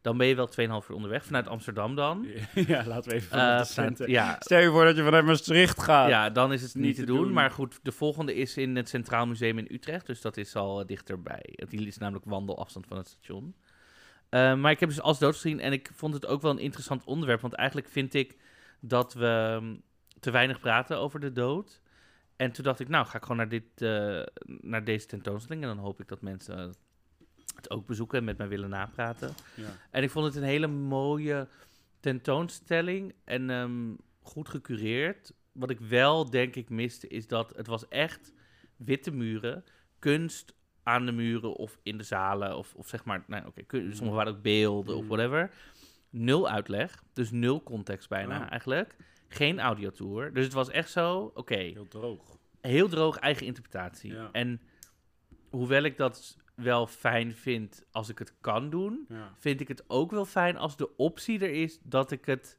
[0.04, 2.28] Dan ben je wel 2,5 uur onderweg, vanuit Amsterdam dan.
[2.68, 4.10] ja, laten we even Eh, de vanuit- centen.
[4.10, 6.10] ja, Stel je voor dat je vanuit Maastricht gaat.
[6.10, 7.18] ja, dan is het niet, Niet te doen.
[7.24, 7.34] doen.
[7.34, 10.06] Maar goed, de volgende is in het Centraal Museum in Utrecht.
[10.06, 11.44] Dus dat is al eh, dichterbij.
[11.70, 13.56] Die is namelijk wandelafstand van het station.
[14.30, 16.60] Eh, maar ik heb dus als dood gezien en ik vond het ook wel een
[16.60, 17.42] interessant onderwerp.
[17.42, 18.38] Want eigenlijk vind ik
[18.80, 19.82] dat we mm,
[20.20, 21.82] te weinig praten over de dood.
[22.36, 23.64] En toen dacht ik, nou ga ik gewoon naar, dit,
[24.46, 25.64] naar deze tentoonstelling.
[25.64, 26.76] En dan hoop ik dat mensen
[27.56, 29.34] het ook bezoeken en met mij willen napraten.
[29.56, 29.78] Ja.
[29.92, 31.48] En ik vond het een hele mooie
[32.00, 35.34] tentoonstelling en ehm, goed gecureerd.
[35.52, 38.34] Wat ik wel denk ik miste is dat het was echt
[38.76, 39.64] witte muren,
[40.00, 43.96] kunst aan de muren of in de zalen of, of zeg maar, nou oké, kun-
[43.96, 45.08] sommige waren ook beelden of Mm.
[45.08, 45.52] whatever.
[46.10, 48.52] Nul uitleg, dus nul context bijna Oh.
[48.52, 48.96] eigenlijk.
[49.28, 50.34] Geen audiotour.
[50.34, 52.38] Dus het was echt zo, oké, Heel droog.
[52.62, 54.14] heel droog eigen interpretatie.
[54.14, 54.30] Ja.
[54.32, 54.62] En
[55.50, 59.32] hoewel ik dat wel fijn vind als ik het kan doen, Ja.
[59.38, 62.58] vind ik het ook wel fijn als de optie er is dat ik het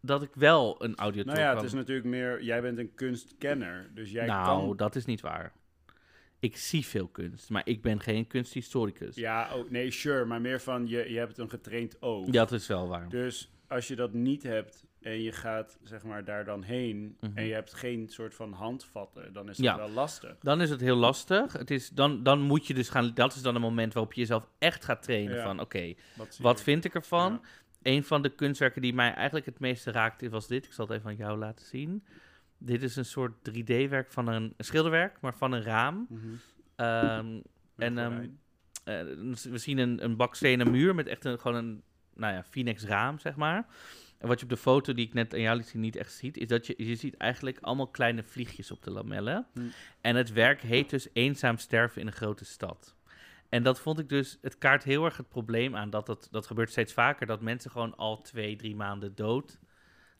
[0.00, 1.56] dat ik wel een audio Nou ja, kan.
[1.56, 2.42] het is natuurlijk meer...
[2.42, 4.76] Jij bent een kunstkenner, dus jij nou, kan...
[4.76, 5.52] dat is niet waar.
[6.38, 9.14] Ik zie veel kunst, maar ik ben geen kunsthistoricus.
[9.16, 12.26] Ja, oh, nee, sure, maar meer van je, je hebt een getraind oog.
[12.26, 13.08] Dat is wel waar.
[13.08, 17.36] Dus als je dat niet hebt en je gaat zeg maar daar dan heen Mhm.
[17.36, 19.76] en je hebt geen soort van handvatten, dan is Ja.
[19.76, 20.36] wel lastig.
[20.40, 21.52] Dan is het heel lastig.
[21.52, 23.14] Het is, dan, dan moet je dus gaan.
[23.14, 25.36] Dat is dan een moment waarop je jezelf echt gaat trainen.
[25.36, 25.42] Ja.
[25.42, 25.94] Van oké,
[26.38, 27.32] Wat, vind ik ervan?
[27.32, 27.48] Ja.
[27.82, 30.64] Een van de kunstwerken die mij eigenlijk het meeste raakte was dit.
[30.66, 32.04] Ik zal het even aan jou laten zien.
[32.58, 36.06] Dit is een soort 3D-werk van een, een schilderwerk, maar van een raam.
[36.08, 36.26] Mhm.
[36.76, 37.38] Ehm,
[37.76, 38.38] En, ehm, gordijn.
[38.84, 39.02] Eh,
[39.50, 41.82] we zien een, een bakstenen muur met echt een, gewoon een,
[42.14, 43.66] nou ja, Phoenix raam, zeg maar.
[44.18, 46.12] En wat je op de foto die ik net aan jou liet zien niet echt
[46.12, 49.46] ziet, is dat je, je ziet eigenlijk allemaal kleine vliegjes op de lamellen.
[49.52, 49.60] Hm.
[50.00, 52.96] En het werk heet dus Eenzaam sterven in een grote stad.
[53.48, 56.46] En dat vond ik dus, het kaart heel erg het probleem aan dat het, dat
[56.46, 59.58] gebeurt steeds vaker, dat mensen gewoon al twee, drie maanden dood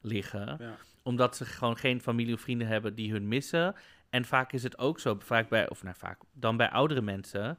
[0.01, 0.77] liggen Ja.
[1.03, 3.75] omdat ze gewoon geen familie of vrienden hebben die hun missen.
[4.09, 7.57] En vaak is het ook zo, vaak bij, of nou vaak, dan bij oudere mensen.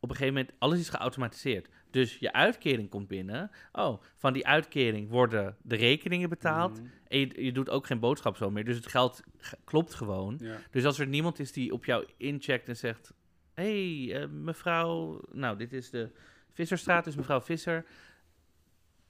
[0.00, 1.68] Op een gegeven moment, alles is geautomatiseerd.
[1.90, 3.50] Dus je uitkering komt binnen.
[3.72, 6.80] Oh, van die uitkering worden de rekeningen betaald.
[6.80, 6.88] Mhm.
[7.08, 8.64] En je, je doet ook geen boodschap zo meer.
[8.64, 9.22] Dus het geld
[9.64, 10.38] klopt gewoon.
[10.40, 10.56] Ja.
[10.70, 13.12] Dus als er niemand is die op jou incheckt en zegt...
[13.54, 15.20] Hé, hey, eh, mevrouw...
[15.32, 16.10] Nou, dit is de
[16.52, 17.84] Visserstraat, dus mevrouw Visser...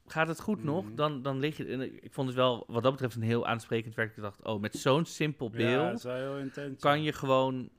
[0.06, 0.84] Gaat het goed nog?
[0.84, 0.94] Mhm.
[0.94, 1.66] Dan, dan lig je...
[1.66, 4.16] en ik vond het wel, wat dat betreft, een heel aansprekend werk.
[4.16, 6.04] Ik dacht, oh, met zo'n simpel Ja, beeld
[6.40, 6.80] intens.
[6.80, 7.70] kan je gewoon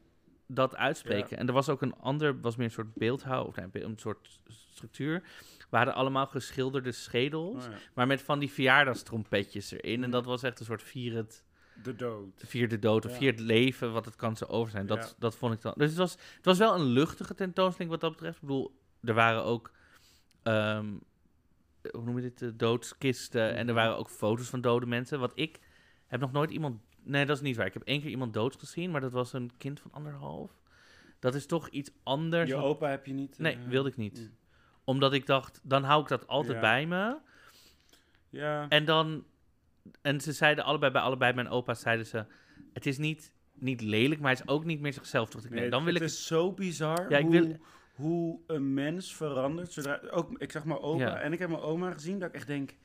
[0.53, 1.37] dat uitspreken.
[1.37, 4.39] En er was ook een ander, was meer een soort beeldhouw, of nee, een soort
[4.47, 5.23] structuur.
[5.69, 7.77] We hadden allemaal geschilderde schedels, Oh ja.
[7.93, 9.93] maar met van die verjaardagstrompetjes erin.
[9.93, 10.09] En Mhm.
[10.11, 11.43] dat was echt een soort vier het,
[11.83, 12.43] De dood.
[12.45, 13.17] vier de dood of Ja.
[13.17, 14.85] vier het leven, wat het kan zo over zijn.
[14.85, 15.73] Dat, dat vond ik dan.
[15.77, 18.35] Dus het was, het was wel een luchtige tentoonstelling wat dat betreft.
[18.35, 19.71] Ik bedoel, er waren ook,
[20.43, 20.85] ehm,
[21.91, 23.55] hoe noem je dit, de doodskisten.
[23.55, 25.19] En er waren ook foto's van dode mensen.
[25.19, 25.59] Wat ik
[26.07, 26.81] heb nog nooit iemand.
[27.03, 27.65] Nee, dat is niet waar.
[27.65, 30.51] Ik heb één keer iemand dood gezien, maar dat was een kind van anderhalf.
[31.19, 32.49] Dat is toch iets anders.
[32.49, 33.37] Je opa heb je niet...
[33.39, 34.19] Nee, eh, wilde ik niet.
[34.19, 34.35] mm.
[34.83, 36.59] Omdat ik dacht, dan hou ik dat altijd Ja.
[36.59, 37.17] bij me.
[38.29, 38.65] Ja.
[38.69, 39.23] En dan.
[40.01, 42.25] En ze zeiden allebei, bij allebei mijn opa's zeiden ze.
[42.73, 45.29] Het is niet, niet lelijk, maar het is ook niet meer zichzelf.
[45.29, 46.07] Dacht ik, nee, dan wil het ik.
[46.09, 47.57] is zo bizar Ja, ik hoe, wil-
[47.95, 49.71] hoe een mens verandert.
[49.73, 51.19] Zodra, ook, ik zag mijn opa Ja.
[51.19, 52.75] en ik heb mijn oma gezien, dat ik echt denk...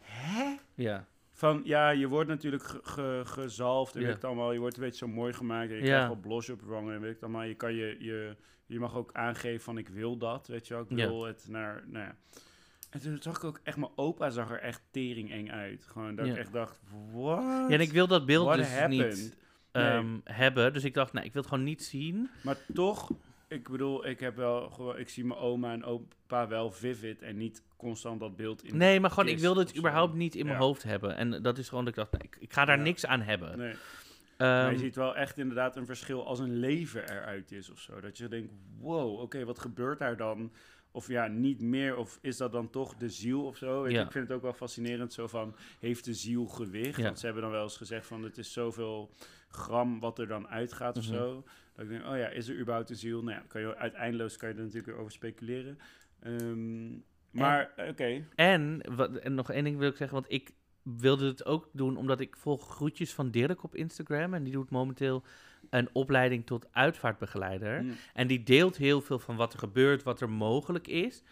[0.00, 0.56] Hè?
[0.74, 4.06] Ja, Van, ja, je wordt natuurlijk ge, ge- gezalfd en Ja.
[4.06, 4.52] weet het allemaal.
[4.52, 5.86] Je wordt een beetje zo mooi gemaakt en je Ja.
[5.88, 7.42] krijgt wel blos op je wangen en weet ik allemaal.
[7.42, 10.82] Je, kan je, je, je mag ook aangeven van, ik wil dat, weet je wel.
[10.82, 12.16] Ik het naar, nou ja.
[12.90, 15.84] En toen zag ik ook echt, mijn opa zag er echt tering eng uit.
[15.86, 16.80] Gewoon dat ik echt dacht,
[17.12, 17.42] what?
[17.44, 19.16] ja en ik wil dat beeld What dus happened?
[19.16, 19.36] niet
[19.72, 19.84] Nee.
[19.84, 20.72] ehm, hebben.
[20.72, 22.30] Dus ik dacht, nou, ik wil het gewoon niet zien.
[22.42, 23.10] Maar toch,
[23.54, 27.36] ik bedoel, ik heb wel gewoon, ik zie mijn oma en opa wel vivid en
[27.36, 28.76] niet constant dat beeld in.
[28.76, 31.16] Nee, maar gewoon, ik wilde het überhaupt niet in mijn hoofd hebben.
[31.16, 32.82] En dat is gewoon dat ik dacht, nee, ik, ik ga daar Ja.
[32.82, 33.58] niks aan hebben.
[33.58, 33.74] Nee.
[34.36, 37.78] Ehm, maar je ziet wel echt inderdaad een verschil als een leven eruit is of
[37.80, 38.00] zo.
[38.00, 40.52] Dat je denkt, wow, oké, wat gebeurt daar dan?
[40.90, 43.82] Of ja, niet meer, of is dat dan toch de ziel of zo?
[43.82, 44.04] Weet Ja.
[44.04, 46.96] ik vind het ook wel fascinerend zo van, heeft de ziel gewicht?
[46.96, 47.02] Ja.
[47.04, 49.10] Want ze hebben dan wel eens gezegd van, het is zoveel
[49.48, 51.14] gram wat er dan uitgaat of Mhm.
[51.14, 51.44] zo.
[51.74, 53.22] Dat ik denk, oh ja, is er überhaupt een ziel?
[53.22, 55.78] Nou ja, kan je, uiteindelijk kan je er natuurlijk weer over speculeren.
[56.20, 56.92] Ehm,
[57.30, 58.26] maar, oké.
[58.34, 61.96] En, wat, en nog één ding wil ik zeggen, want ik wilde het ook doen
[61.96, 64.34] omdat ik volg groetjes van Dirk op Instagram.
[64.34, 65.22] En die doet momenteel
[65.70, 67.82] een opleiding tot uitvaartbegeleider.
[67.82, 67.96] Mm.
[68.14, 71.22] En die deelt heel veel van wat er gebeurt, wat er mogelijk is.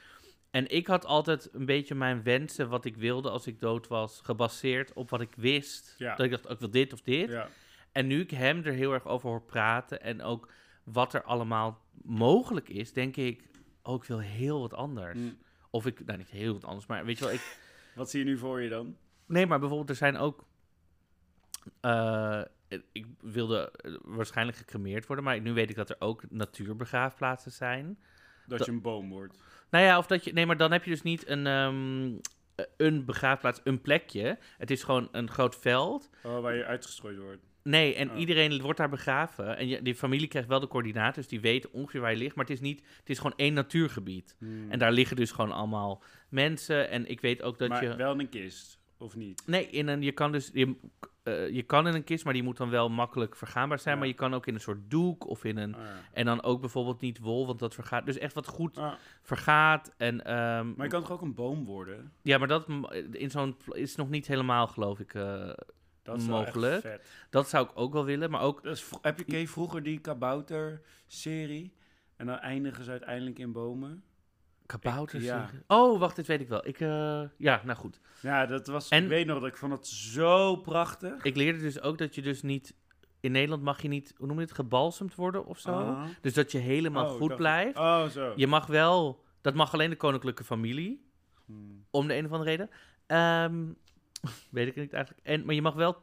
[0.51, 4.21] En ik had altijd een beetje mijn wensen, wat ik wilde als ik dood was,
[4.21, 5.95] gebaseerd op wat ik wist.
[5.99, 6.17] Ja.
[6.17, 7.31] Dat ik dacht, oh, ik wil dit of dit.
[7.31, 7.49] Ja.
[7.93, 10.53] En nu ik hem er heel erg over hoor praten en ook
[10.85, 13.49] wat er allemaal mogelijk is, denk ik,
[13.83, 15.19] oh, ik wil heel wat anders.
[15.19, 15.39] Mm.
[15.71, 17.59] Of ik, nou niet heel wat anders, maar weet je wel, ik...
[17.95, 18.97] Wat zie je nu voor je dan?
[19.27, 20.45] Nee, maar bijvoorbeeld er zijn ook...
[21.81, 22.43] eh,
[22.93, 27.99] ik wilde eh, waarschijnlijk gecremeerd worden, maar nu weet ik dat er ook natuurbegraafplaatsen zijn.
[28.47, 29.43] Dat, Dat- je een boom wordt.
[29.71, 30.33] Nou ja, of dat je.
[30.33, 32.13] Nee, maar dan heb je dus niet een, ehm,
[32.55, 34.39] eh, een begraafplaats, een plekje.
[34.59, 36.11] Het is gewoon een groot veld.
[36.23, 37.43] Oh, waar je uitgestrooid wordt.
[37.64, 38.18] Nee, en Oh.
[38.18, 39.57] iedereen wordt daar begraven.
[39.57, 42.35] En je, die familie krijgt wel de coördinaten, dus die weten ongeveer waar je ligt.
[42.37, 42.83] Maar het is niet.
[42.98, 44.37] Het is gewoon één natuurgebied.
[44.38, 44.70] Hmm.
[44.70, 46.88] En daar liggen dus gewoon allemaal mensen.
[46.90, 47.96] En ik weet ook dat maar je.
[47.96, 49.42] wel in een kist, of niet?
[49.46, 50.51] Nee, in een, je kan dus.
[50.53, 50.77] Je,
[51.22, 53.94] eh, je kan in een kist, maar die moet dan wel makkelijk vergaanbaar zijn.
[53.94, 54.01] Ja.
[54.01, 55.75] Maar je kan ook in een soort doek of in een.
[55.75, 56.01] Ah, ja.
[56.12, 58.07] En dan ook bijvoorbeeld niet wol, want dat vergaat.
[58.07, 59.94] Dus echt wat goed Ah, vergaat.
[59.96, 62.12] En, ehm, maar je kan toch ook een boom worden?
[62.22, 62.66] Ja, maar dat
[63.12, 65.14] in zo'n is nog niet helemaal, geloof ik.
[65.14, 65.51] eh,
[66.03, 66.81] Dat is Mogelijk.
[66.83, 67.07] vet.
[67.31, 68.61] dat zou ik ook wel willen, maar ook.
[69.03, 71.73] Heb je vroeger die kabouter-serie?
[72.17, 74.03] En dan eindigen ze uiteindelijk in bomen.
[74.67, 75.25] Kabouters.
[75.25, 75.38] ja.
[75.41, 76.67] zeggen- Oh, wacht, dit weet ik wel.
[76.67, 78.01] Ik, eh, ja, nou goed.
[78.21, 78.88] Ja, dat was.
[78.88, 81.23] En- ik weet nog dat ik vond het zo prachtig.
[81.25, 82.75] Ik leerde dus ook dat je dus niet.
[83.21, 85.97] In Nederland mag je niet, hoe noem je het, gebalsemd worden of zo.
[86.21, 87.79] Dus dat je helemaal Oh, goed blijft.
[87.79, 88.33] Oh, zo.
[88.37, 91.07] Je mag wel, dat mag alleen de koninklijke familie,
[91.47, 91.85] Hmm.
[91.91, 92.71] om de een of andere reden.
[93.07, 93.73] Ehm,
[94.51, 95.27] weet ik niet eigenlijk.
[95.27, 96.03] En, maar je mag wel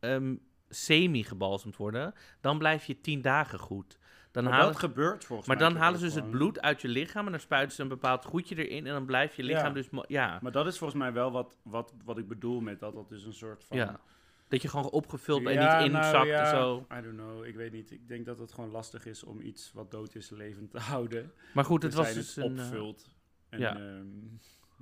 [0.00, 0.34] ehm,
[0.68, 2.14] semi-gebalsemd worden.
[2.40, 3.98] Dan blijf je tien dagen goed.
[4.30, 5.66] Dan Maar halen, dat gebeurt volgens maar mij.
[5.66, 7.88] dan toch halen ze dus het bloed uit je lichaam en dan spuiten ze een
[7.88, 9.72] bepaald goedje erin en dan blijft je lichaam Ja.
[9.72, 9.88] dus...
[10.08, 12.94] Ja, Maar dat is volgens mij wel wat, wat, wat ik bedoel met dat.
[12.94, 13.76] Dat is een soort van...
[13.76, 14.00] ja.
[14.48, 16.86] Dat je gewoon opgevuld en Ja, niet nou inzakt ja, en zo.
[16.98, 17.90] I don't know, ik weet niet.
[17.90, 21.32] Ik denk dat het gewoon lastig is om iets wat dood is levend te houden.
[21.54, 22.58] Maar goed, het was dus het een...
[22.58, 23.08] eh, opvult
[23.48, 23.78] en ja.
[23.78, 24.02] ja.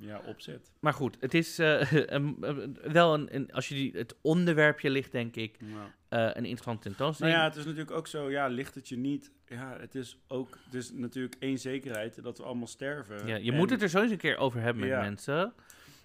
[0.01, 0.73] Ja, opzet.
[0.81, 3.53] maar goed, het is eh, een- wel een, een...
[3.53, 5.95] Als je die, het onderwerpje ligt, denk ik, Ja.
[6.09, 7.37] eh, een interessante Nou tentoonstelling.
[7.37, 9.31] ja, het is natuurlijk ook zo, ja, ligt het je niet.
[9.47, 13.27] Ja, het is ook, het is natuurlijk één zekerheid dat we allemaal sterven.
[13.27, 15.01] Ja, je En- moet het er zo eens een keer over hebben met Ja.
[15.01, 15.53] mensen.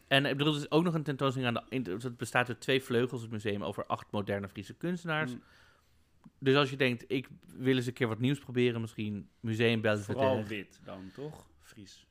[0.07, 1.75] En ik bedoel, er is ook nog een tentoonstelling aan de...
[1.75, 5.31] in- Het bestaat uit twee vleugels, het museum, over acht moderne Friese kunstenaars.
[5.31, 5.41] Mm,
[6.39, 7.27] Dus als je denkt, ik
[7.57, 10.03] wil eens een keer wat nieuws proberen, misschien Museum Vooral
[10.35, 10.47] Belvedere.
[10.47, 11.45] wit dan, toch?
[11.61, 12.05] Fries.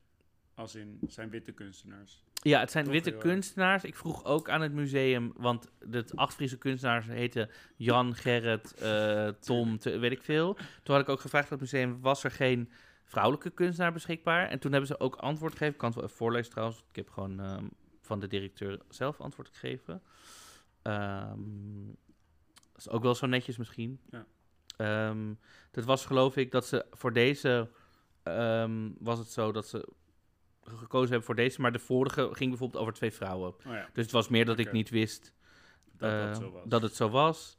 [0.54, 2.22] Als in, zijn witte kunstenaars.
[2.42, 3.84] Ja, het zijn Toch witte kunstenaars.
[3.84, 9.28] Ik vroeg ook aan het museum, want de acht Friese kunstenaars heten Jan, Gerrit, eh,
[9.28, 10.54] Tom, te- weet ik veel.
[10.54, 12.70] Toen had ik ook gevraagd aan het museum, was er geen
[13.04, 14.48] vrouwelijke kunstenaar beschikbaar?
[14.48, 15.72] En toen hebben ze ook antwoord gegeven.
[15.74, 16.84] Ik kan het wel even voorlezen trouwens.
[16.90, 17.64] Ik heb gewoon ehm,
[18.00, 20.02] van de directeur zelf antwoord gegeven.
[20.82, 21.86] Ehm,
[22.72, 24.00] dat is ook wel zo netjes misschien.
[24.10, 24.26] Ja.
[24.76, 25.34] Ehm,
[25.70, 27.70] dat was geloof ik dat ze voor deze...
[28.22, 29.88] ehm, was het zo dat ze
[30.66, 33.48] gekozen hebben voor deze, maar de vorige ging bijvoorbeeld over twee vrouwen.
[33.52, 35.32] Oh ja, Dus het was meer dat ik niet wist
[35.96, 36.62] dat eh, dat zo was.
[36.68, 37.58] dat het zo was.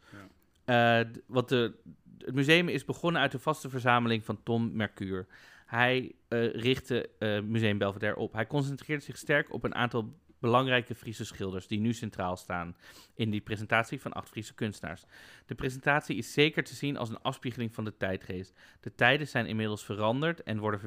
[0.65, 1.73] Eh, d- wat de,
[2.17, 5.25] het museum is begonnen uit de vaste verzameling van Tom Mercure.
[5.65, 8.33] Hij eh, richtte eh, Museum Belvedere op.
[8.33, 12.75] Hij concentreerde zich sterk op een aantal belangrijke Friese schilders die nu centraal staan
[13.13, 15.03] in die presentatie van acht Friese kunstenaars.
[15.45, 18.53] De presentatie is zeker te zien als een afspiegeling van de tijdgeest.
[18.79, 20.79] De tijden zijn inmiddels veranderd en, worden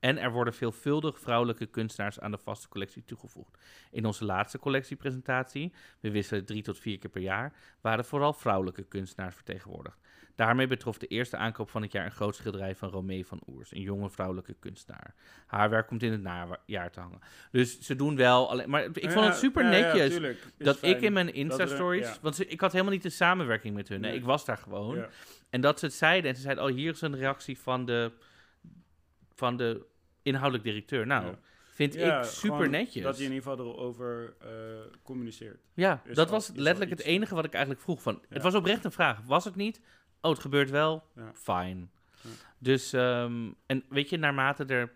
[0.00, 3.58] en er worden veelvuldig vrouwelijke kunstenaars aan de vaste collectie toegevoegd.
[3.90, 8.82] In onze laatste collectiepresentatie, we wisselen drie tot vier keer per jaar, waren vooral vrouwelijke
[8.82, 9.98] kunstenaars vertegenwoordigd.
[10.34, 13.72] Daarmee betrof de eerste aankoop van het jaar een groot schilderij van Romee van Oers,
[13.74, 15.14] een jonge vrouwelijke kunstenaar.
[15.46, 17.18] Haar werk komt in het najaar te hangen.
[17.50, 18.70] Dus ze doen wel alleen.
[18.70, 20.20] Maar ik vond het super ja, netjes
[20.58, 20.96] dat fijn.
[20.96, 22.18] ik in mijn er- Insta-stories.
[22.20, 24.00] Want ze- ik had helemaal niet een samenwerking met hun.
[24.00, 25.06] Nee, ik was daar gewoon.
[25.50, 26.30] En dat ze het zeiden.
[26.30, 28.12] En ze zeiden: Oh, hier is een reactie van de,
[29.36, 29.86] van de
[30.22, 31.06] inhoudelijk directeur.
[31.06, 31.38] Nou, Ja.
[31.72, 33.02] vind Ja, ik super netjes.
[33.02, 34.48] Dat je in ieder geval erover eh,
[35.02, 35.60] communiceert.
[35.74, 38.02] Ja, is dat al- was letterlijk het enige wat ik eigenlijk vroeg.
[38.02, 38.22] Van.
[38.28, 39.20] Het was oprecht een vraag.
[39.24, 39.80] Was het niet?
[40.20, 41.04] Oh, het gebeurt wel.
[41.14, 41.30] Ja.
[41.34, 41.86] Fine.
[42.58, 44.92] Dus, ehm, en weet je, naarmate er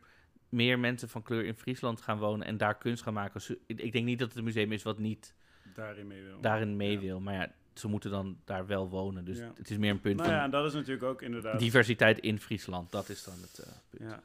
[0.48, 3.58] meer mensen van kleur in Friesland gaan wonen en daar kunst gaan maken.
[3.66, 5.34] Ik denk niet dat het een museum is wat niet
[5.74, 6.40] Daarin mee wil.
[6.40, 7.20] daarin mee wil.
[7.20, 9.24] Maar ja, ze moeten dan daar wel wonen.
[9.24, 9.52] Dus Ja.
[9.56, 11.58] het is meer een punt Nou van ja, en dat is natuurlijk ook inderdaad...
[11.58, 12.90] diversiteit in Friesland.
[12.90, 14.10] Dat is dan het eh, punt.
[14.10, 14.22] Ja.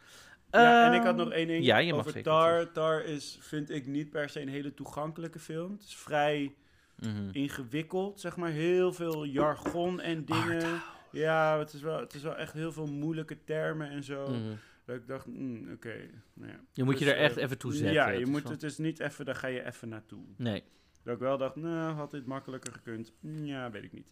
[0.52, 2.72] Ja, en ik had nog één ding ja, je mag over Tar.
[2.72, 5.72] Tar is, vind ik, niet per se een hele toegankelijke film.
[5.72, 6.56] Het is vrij
[6.96, 7.30] mhm.
[7.32, 8.50] ingewikkeld, zeg maar.
[8.50, 10.82] Heel veel jargon en dingen.
[11.12, 14.28] Ja, het is, wel, het is wel echt heel veel moeilijke termen en zo.
[14.28, 14.56] Mhm.
[14.86, 15.96] Dat ik dacht, mm, oké.
[16.34, 16.60] nou ja.
[16.74, 17.94] Je moet je Dus, er echt eh, even toe zetten.
[17.94, 20.24] Ja, je moet, het is niet even, daar ga je even naartoe.
[20.38, 20.64] Nee.
[21.06, 23.12] Dat ik wel dacht, nou, had dit makkelijker gekund?
[23.22, 24.08] Ja, weet ik niet.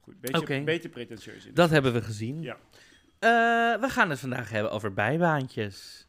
[0.00, 0.62] Goed, beetje, Oké.
[0.64, 1.54] beetje pretentieus in.
[1.54, 2.42] Dat hebben we gezien.
[2.42, 2.56] Ja.
[3.18, 6.06] Eh, we gaan het vandaag hebben over bijbaantjes.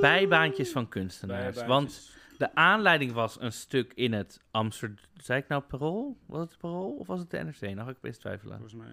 [0.00, 1.64] Bijbaantjes van kunstenaars.
[1.64, 2.12] Want.
[2.38, 5.04] De aanleiding was een stuk in het Amsterdam...
[5.16, 6.16] Zei ik nou Parool?
[6.26, 7.74] Was het Parool of was het de NRC?
[7.74, 8.58] Nou, ik best twijfelen.
[8.58, 8.92] Volgens mij...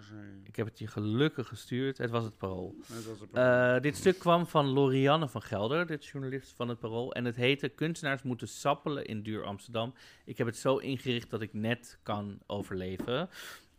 [0.00, 0.40] sorry.
[0.44, 1.98] Ik heb het je gelukkig gestuurd.
[1.98, 2.74] Het was het Parool.
[2.86, 7.12] Was het Eh, dit stuk kwam van Lorianne van Gelder, dit journalist van het Parool.
[7.12, 9.94] En het heette Kunstenaars moeten sappelen in duur Amsterdam.
[10.24, 13.28] Ik heb het zo ingericht dat ik net kan overleven.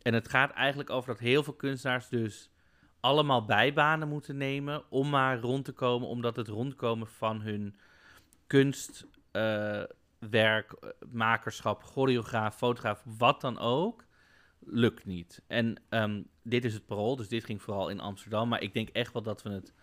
[0.01, 2.49] En het gaat eigenlijk over dat heel veel kunstenaars dus
[2.99, 7.75] allemaal bijbanen moeten nemen om maar rond te komen, omdat het rondkomen van hun
[8.51, 14.05] kunstwerk, eh, makerschap, choreograaf, fotograaf, wat dan ook,
[14.59, 15.41] lukt niet.
[15.47, 18.49] En ehm, dit is het parool, dus dit ging vooral in Amsterdam.
[18.49, 19.73] Maar ik denk echt wel dat we het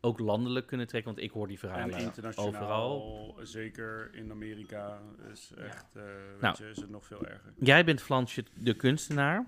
[0.00, 3.36] ook landelijk kunnen trekken, want ik hoor die En verhalen internationaal, overal.
[3.42, 5.00] zeker in Amerika,
[5.32, 6.54] is echt, eh, weet Nou.
[6.58, 7.52] je, is het nog veel erger.
[7.58, 9.46] Jij bent Flansje de kunstenaar.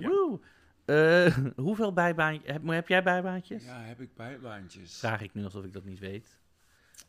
[0.00, 0.08] Ja.
[0.08, 0.40] Woe.
[0.84, 2.52] Eh, hoeveel bijbaantjes?
[2.52, 3.64] Heb, heb jij bijbaantjes?
[3.64, 4.98] Ja, heb ik bijbaantjes?
[4.98, 6.37] Vraag ik nu alsof ik dat niet weet.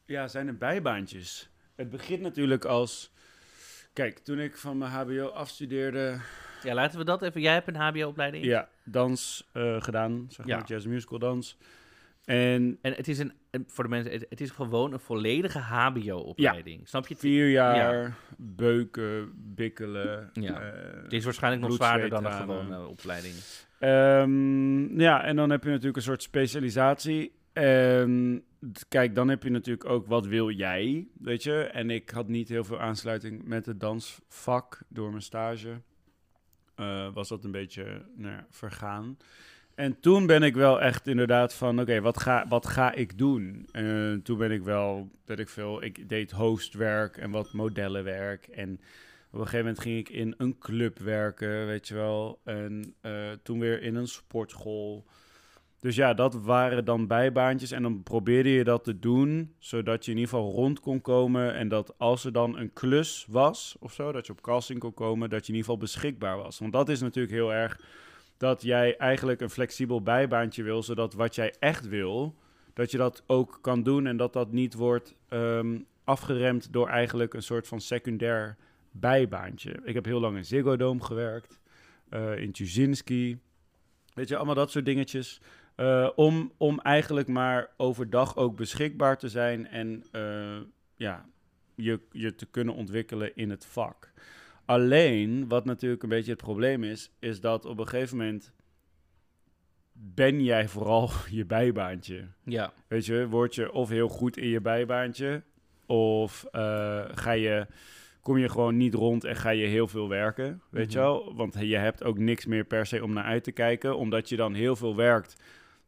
[0.10, 1.50] Ja, zijn er bijbaantjes?
[1.76, 3.12] Het begint natuurlijk als...
[3.94, 6.18] Kijk, toen ik van mijn hbo afstudeerde...
[6.64, 7.42] Ja, laten we dat even.
[7.42, 8.46] Jij hebt een HBO-opleiding.
[8.46, 10.58] Ja, dans eh, gedaan, zeg Ja.
[10.58, 11.58] maar, jazz musical dans.
[12.26, 13.34] En En het is een,
[13.68, 16.88] voor de mensen, het, het is gewoon een volledige HBO-opleiding.
[16.88, 17.14] Snap je?
[17.14, 20.30] Het, vier jaar beuken, bikkelen.
[20.34, 20.62] Ja.
[20.62, 23.34] eh, het is waarschijnlijk nog zwaarder dan een gewone opleiding.
[23.80, 27.38] Ehm, ja, en dan heb je natuurlijk een soort specialisatie.
[27.60, 31.64] En d- kijk, dan heb je natuurlijk ook wat wil jij, weet je.
[31.64, 35.82] En ik had niet heel veel aansluiting met het dansvak door mijn stage.
[36.76, 39.18] Eh, was dat een beetje nou ja, vergaan.
[39.76, 43.68] En toen ben ik wel echt inderdaad van, oké, wat, ga, wat ga ik doen?
[43.72, 48.48] En toen ben ik wel, dat ik veel, ik deed hostwerk en wat modellenwerk.
[48.48, 48.74] En
[49.32, 52.42] op een gegeven moment ging ik in een club werken, weet je wel.
[52.44, 55.06] En eh, toen weer in een sportschool.
[55.80, 57.72] Dus ja, dat waren dan bijbaantjes.
[57.72, 61.54] En dan probeerde je dat te doen, zodat je in ieder geval rond kon komen.
[61.54, 64.94] En dat als er dan een klus was of zo, dat je op casting kon
[64.94, 66.60] komen, dat je in ieder geval beschikbaar was.
[66.60, 67.82] Want dat is natuurlijk heel erg
[68.38, 72.36] dat jij eigenlijk een flexibel bijbaantje wil, zodat wat jij echt wil,
[72.74, 74.08] dat je dat ook kan doen.
[74.08, 78.58] En dat dat niet wordt ehm, afgeremd door eigenlijk een soort van secundair
[78.92, 79.80] bijbaantje.
[79.84, 81.60] Ik heb heel lang in Ziggo Dome gewerkt,
[82.10, 83.40] eh, in Tuzinski.
[84.14, 85.42] Weet je, allemaal dat soort dingetjes.
[85.80, 90.58] Eh, om, om eigenlijk maar overdag ook beschikbaar te zijn en eh,
[90.96, 91.26] ja,
[91.76, 94.12] je, je te kunnen ontwikkelen in het vak.
[94.66, 98.54] Alleen, wat natuurlijk een beetje het probleem is, is dat op een gegeven moment
[99.94, 102.28] ben jij vooral je bijbaantje.
[102.44, 102.74] Ja.
[102.88, 105.44] Weet je, word je of heel goed in je bijbaantje,
[105.86, 107.68] of eh, ga je,
[108.22, 111.08] kom je gewoon niet rond en ga je heel veel werken, weet je Mhm.
[111.08, 111.36] wel?
[111.36, 114.36] Want je hebt ook niks meer per se om naar uit te kijken, omdat je
[114.36, 115.36] dan heel veel werkt.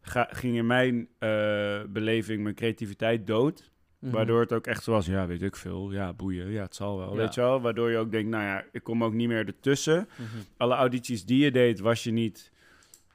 [0.01, 3.69] Ga, ging in mijn eh, beleving mijn creativiteit dood.
[3.99, 4.11] Mhm.
[4.13, 5.91] Waardoor het ook echt zo was, ja, weet ik veel.
[5.91, 7.15] Ja, boeien, ja, het zal wel, Ja.
[7.17, 7.61] weet je wel.
[7.61, 10.07] Waardoor je ook denkt, nou ja, ik kom ook niet meer ertussen.
[10.15, 10.27] Mhm.
[10.57, 12.51] Alle audities die je deed, was je niet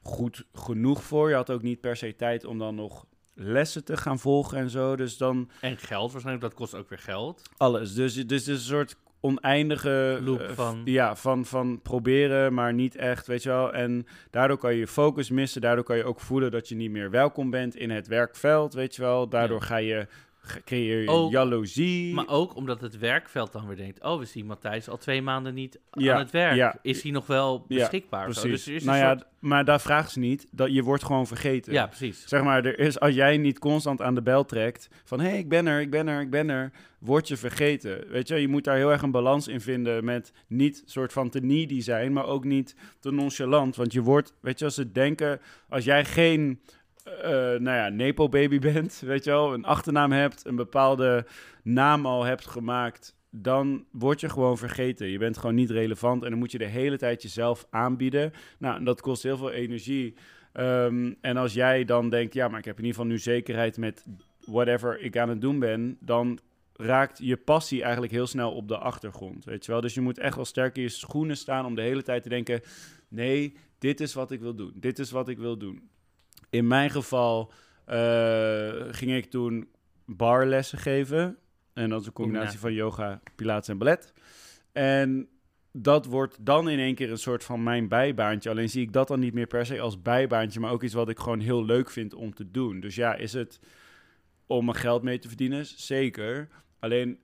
[0.02, 1.28] goed genoeg voor.
[1.28, 4.70] Je had ook niet per se tijd om dan nog lessen te gaan volgen en
[4.70, 4.96] zo.
[4.96, 7.42] Dus dan En geld waarschijnlijk, dat kost ook weer geld.
[7.56, 7.94] alles.
[7.94, 8.96] Dus, dus het is een soort
[9.26, 13.72] oneindige Loop eh, van- ja, van, van proberen, maar niet echt, weet je wel.
[13.72, 15.60] En daardoor kan je je focus missen.
[15.60, 18.96] Daardoor kan je ook voelen dat je niet meer welkom bent in het werkveld, weet
[18.96, 19.28] je wel.
[19.28, 20.06] Daardoor ga je,
[20.64, 22.14] creëer je Ook- jaloezie.
[22.14, 24.02] Maar ook omdat het werkveld dan weer denkt...
[24.02, 26.54] oh, we zien Matthijs al twee maanden niet Ja, aan het werk.
[26.56, 26.78] ja.
[26.82, 28.32] Is hij nog wel beschikbaar?
[28.34, 28.48] zo?
[28.48, 30.46] Dus er is nou ja, maar daar vraagt ze niet.
[30.50, 31.72] Dat je wordt gewoon vergeten.
[31.72, 32.24] ja, precies.
[32.26, 35.38] Zeg maar, er is, als jij niet constant aan de bel trekt van hé, hey,
[35.38, 38.04] ik ben er, ik ben er, ik ben er, word je vergeten.
[38.08, 41.30] Weet je, je moet daar heel erg een balans in vinden met niet soort van
[41.30, 43.76] te needy zijn, maar ook niet te nonchalant.
[43.76, 46.60] Want je wordt, weet je, als ze denken, als jij geen,
[47.06, 51.26] eh, nou ja, Nepo-baby bent, weet je wel, een achternaam hebt, een bepaalde
[51.62, 55.06] naam al hebt gemaakt, dan word je gewoon vergeten.
[55.06, 58.32] Je bent gewoon niet relevant en dan moet je de hele tijd jezelf aanbieden.
[58.58, 60.14] Nou, dat kost heel veel energie.
[60.52, 63.76] Ehm, en als jij dan denkt, ja, maar ik heb in ieder geval nu zekerheid
[63.76, 64.04] met
[64.44, 66.38] whatever ik aan het doen ben, dan
[66.72, 69.80] raakt je passie eigenlijk heel snel op de achtergrond, weet je wel.
[69.80, 72.28] Dus je moet echt wel sterk in je schoenen staan om de hele tijd te
[72.28, 72.60] denken,
[73.08, 75.88] nee, dit is wat ik wil doen, dit is wat ik wil doen.
[76.50, 77.52] In mijn geval
[77.84, 79.68] eh, ging ik toen
[80.04, 81.38] barlessen geven.
[81.72, 84.12] En dat is een combinatie van yoga, pilates en ballet.
[84.72, 85.28] En
[85.72, 88.50] dat wordt dan in één keer een soort van mijn bijbaantje.
[88.50, 91.08] Alleen zie ik dat dan niet meer per se als bijbaantje, maar ook iets wat
[91.08, 92.80] ik gewoon heel leuk vind om te doen.
[92.80, 93.60] Dus ja, is het
[94.46, 95.66] om mijn geld mee te verdienen?
[95.66, 96.48] Zeker.
[96.78, 97.18] Alleen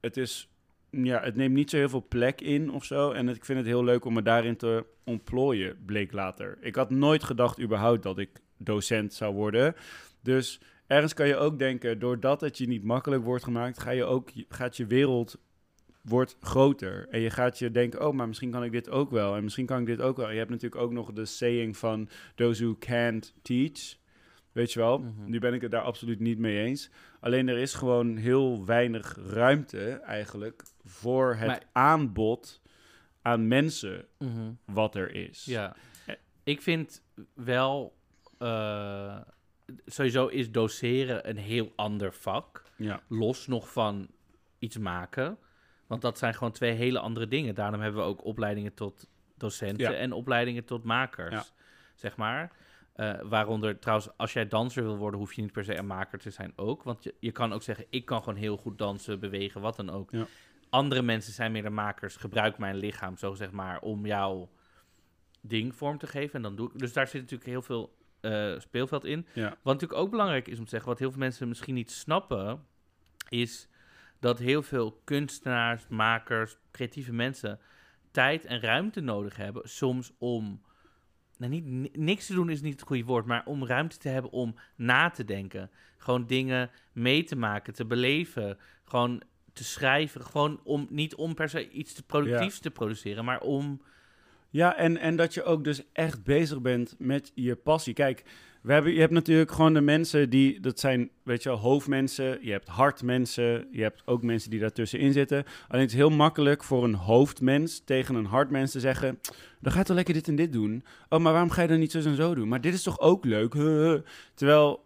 [0.00, 0.48] het is
[0.90, 3.10] ja, het neemt niet zo heel veel plek in of zo.
[3.10, 6.58] En ik vind het heel leuk om me daarin te ontplooien, bleek later.
[6.60, 9.74] Ik had nooit gedacht überhaupt dat ik docent zou worden.
[10.22, 14.04] Dus ergens kan je ook denken, doordat het je niet makkelijk wordt gemaakt, ga je
[14.04, 15.38] ook, gaat je wereld
[16.02, 17.06] wordt groter.
[17.10, 19.36] En je gaat je denken, oh, maar misschien kan ik dit ook wel.
[19.36, 20.30] En misschien kan ik dit ook wel.
[20.30, 23.96] Je hebt natuurlijk ook nog de saying van those who can't teach.
[24.52, 24.98] Weet je wel?
[24.98, 25.30] Mhm.
[25.30, 26.90] Nu ben ik het daar absoluut niet mee eens.
[27.20, 32.60] Alleen er is gewoon heel weinig ruimte eigenlijk voor het Maar- aanbod
[33.22, 34.06] aan mensen
[34.64, 35.44] wat er is.
[35.44, 35.76] Ja.
[36.42, 37.02] Ik vind
[37.34, 37.96] wel...
[38.38, 39.20] eh,
[39.86, 42.62] sowieso is doseren een heel ander vak.
[42.76, 43.00] Ja.
[43.08, 44.08] Los nog van
[44.58, 45.38] iets maken.
[45.86, 47.54] Want dat zijn gewoon twee hele andere dingen.
[47.54, 49.98] Daarom hebben we ook opleidingen tot docenten Ja.
[49.98, 51.34] en opleidingen tot makers.
[51.34, 51.44] Ja.
[51.94, 52.52] Zeg maar.
[52.92, 56.18] Eh, waaronder trouwens, als jij danser wil worden, hoef je niet per se een maker
[56.18, 56.82] te zijn ook.
[56.82, 59.90] Want je, je kan ook zeggen, ik kan gewoon heel goed dansen, bewegen, wat dan
[59.90, 60.10] ook.
[60.10, 60.26] Ja.
[60.70, 62.16] Andere mensen zijn meer de makers.
[62.16, 64.48] Gebruik mijn lichaam, zo zeg maar, om jouw
[65.40, 66.34] ding vorm te geven.
[66.34, 66.78] En dan doe ik.
[66.78, 69.26] Dus daar zit natuurlijk heel veel eh, speelveld in.
[69.32, 69.48] Ja.
[69.48, 72.64] Wat natuurlijk ook belangrijk is om te zeggen, wat heel veel mensen misschien niet snappen,
[73.28, 73.68] is
[74.20, 77.58] dat heel veel kunstenaars, makers, creatieve mensen
[78.10, 80.62] tijd en ruimte nodig hebben, soms om.
[81.38, 84.08] Nou, niet, ni- niks te doen is niet het goede woord, maar om ruimte te
[84.08, 85.70] hebben om na te denken.
[85.96, 88.58] Gewoon dingen mee te maken, te beleven.
[88.84, 90.24] Gewoon te schrijven.
[90.24, 93.82] Gewoon om niet om per se iets te productiefs te produceren, maar om.
[94.50, 97.94] Ja, en, en dat je ook dus echt bezig bent met je passie.
[97.94, 98.24] Kijk,
[98.62, 102.38] we hebben, je hebt natuurlijk gewoon de mensen die, dat zijn, weet je wel, hoofdmensen.
[102.40, 103.68] Je hebt hartmensen.
[103.70, 105.44] Je hebt ook mensen die daartussenin zitten.
[105.68, 109.18] Alleen het is heel makkelijk voor een hoofdmens tegen een hartmens te zeggen...
[109.60, 110.84] Dan ga je toch lekker dit en dit doen?
[111.08, 112.48] Oh, maar waarom ga je dan niet zo en zo doen?
[112.48, 113.52] Maar dit is toch ook leuk?
[114.34, 114.84] Terwijl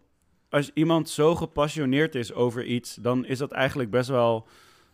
[0.48, 2.94] als iemand zo gepassioneerd is over iets...
[2.94, 4.48] dan is dat eigenlijk best wel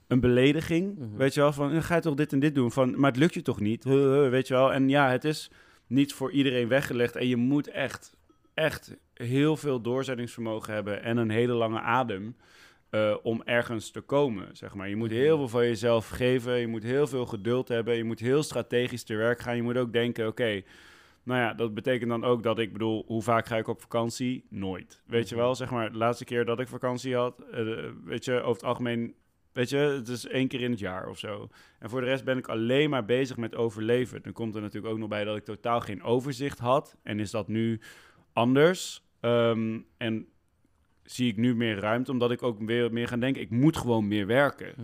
[0.09, 0.99] een belediging.
[0.99, 1.16] Mhm.
[1.16, 2.73] Weet je wel, van dan ga je toch dit en dit doen?
[2.73, 3.85] Van, maar het lukt je toch niet?
[3.85, 4.73] Weet je wel?
[4.73, 5.51] En ja, het is
[5.87, 7.16] niet voor iedereen weggelegd.
[7.16, 8.16] En je moet echt,
[8.55, 11.03] echt heel veel doorzettingsvermogen hebben...
[11.03, 12.37] en een hele lange adem...
[12.90, 14.88] eh, om ergens te komen, zeg maar.
[14.88, 16.59] Je moet heel veel van jezelf geven.
[16.59, 17.97] Je moet heel veel geduld hebben.
[17.97, 19.57] Je moet heel strategisch te werk gaan.
[19.57, 20.62] Je moet ook denken, oké...
[21.23, 23.05] nou ja, dat betekent dan ook dat ik bedoel...
[23.07, 24.44] hoe vaak ga ik op vakantie?
[24.49, 25.03] Nooit.
[25.07, 25.92] Weet je wel, zeg maar...
[25.92, 27.40] de laatste keer dat ik vakantie had...
[27.53, 27.66] eh,
[28.05, 29.14] weet je, over het algemeen...
[29.59, 31.49] Weet je, het is één keer in het jaar of zo.
[31.79, 34.23] En voor de rest ben ik alleen maar bezig met overleven.
[34.23, 36.97] Dan komt er natuurlijk ook nog bij dat ik totaal geen overzicht had.
[37.03, 37.81] En is dat nu
[38.33, 39.05] anders?
[39.21, 40.27] Ehm, en
[41.11, 43.42] zie ik nu meer ruimte, omdat ik ook weer meer gaan denken...
[43.42, 44.75] ik moet gewoon meer werken.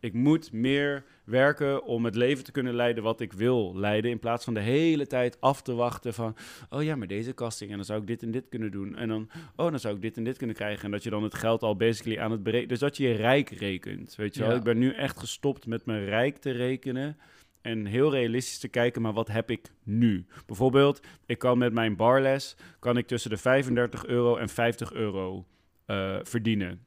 [0.00, 4.10] Ik moet meer werken om het leven te kunnen leiden wat ik wil leiden.
[4.10, 6.36] In plaats van de hele tijd af te wachten van...
[6.70, 8.96] oh ja, maar deze casting en dan zou ik dit en dit kunnen doen.
[8.96, 10.84] En dan, oh, dan zou ik dit en dit kunnen krijgen.
[10.84, 12.68] En dat je dan het geld al basically aan het berekenen...
[12.68, 14.50] Dus dat je je rijk rekent, weet je wel.
[14.50, 14.56] Ja.
[14.56, 17.16] Ik ben nu echt gestopt met mijn rijk te rekenen...
[17.60, 20.26] En heel realistisch te kijken, maar wat heb ik nu?
[20.46, 22.56] Bijvoorbeeld, ik kan met mijn barles...
[22.78, 25.46] kan ik tussen de 35 euro en 50 euro
[25.90, 26.84] eh, verdienen.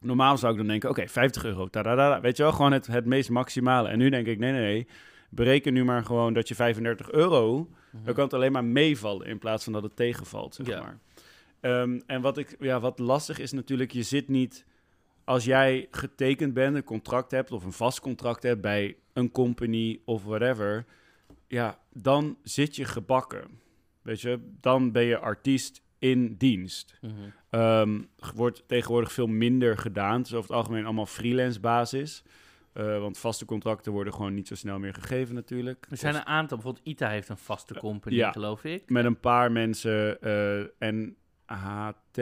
[0.00, 2.20] Normaal zou ik dan denken, oké, 50 euro, tadadada.
[2.20, 3.88] weet je wel, gewoon het, het meest maximale.
[3.88, 4.86] En nu denk ik, nee, nee, nee,
[5.30, 7.68] bereken nu maar gewoon dat je 35 euro,
[8.04, 10.80] dan kan het alleen maar meevallen in plaats van dat het tegenvalt, zeg Ja.
[10.80, 10.98] maar.
[11.60, 14.64] Ehm, en wat, ik, ja, wat lastig is natuurlijk, je zit niet,
[15.24, 20.00] als jij getekend bent, een contract hebt of een vast contract hebt bij een company
[20.04, 20.84] of whatever,
[21.48, 23.60] ja, dan zit je gebakken.
[24.02, 26.98] Weet je, dan ben je artiest in dienst.
[27.00, 27.12] Mhm.
[27.50, 28.00] Ehm,
[28.34, 30.16] wordt tegenwoordig veel minder gedaan.
[30.18, 32.22] Het is over het algemeen allemaal freelance basis.
[32.72, 35.86] Eh, want vaste contracten worden gewoon niet zo snel meer gegeven natuurlijk.
[35.90, 38.32] Er zijn Of een aantal, bijvoorbeeld ITA heeft een vaste company, ja.
[38.32, 38.90] geloof ik.
[38.90, 42.18] Met een paar mensen eh, en HT.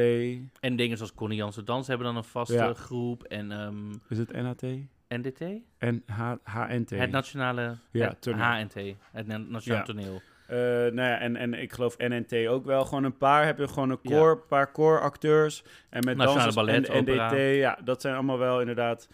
[0.60, 2.74] En dingen zoals Connie Jansen Dans hebben dan een vaste Ja.
[2.74, 3.22] groep.
[3.24, 4.62] En ehm, Is het NHT?
[5.08, 5.40] NDT?
[5.78, 6.90] En H HNT.
[6.90, 8.24] Het nationale Ja, het.
[8.34, 8.74] HNT,
[9.12, 10.20] het na- nationaal toneel.
[10.50, 12.84] Eh, nou ja, en, en ik geloof NNT ook wel.
[12.84, 14.10] Gewoon een paar hebben gewoon een Ja.
[14.10, 15.62] core, paar core acteurs.
[15.90, 17.30] En met Nationale dansers Ballet, en opera.
[17.32, 19.08] NDT, ja, dat zijn allemaal wel inderdaad.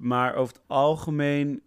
[0.00, 1.62] Maar over het algemeen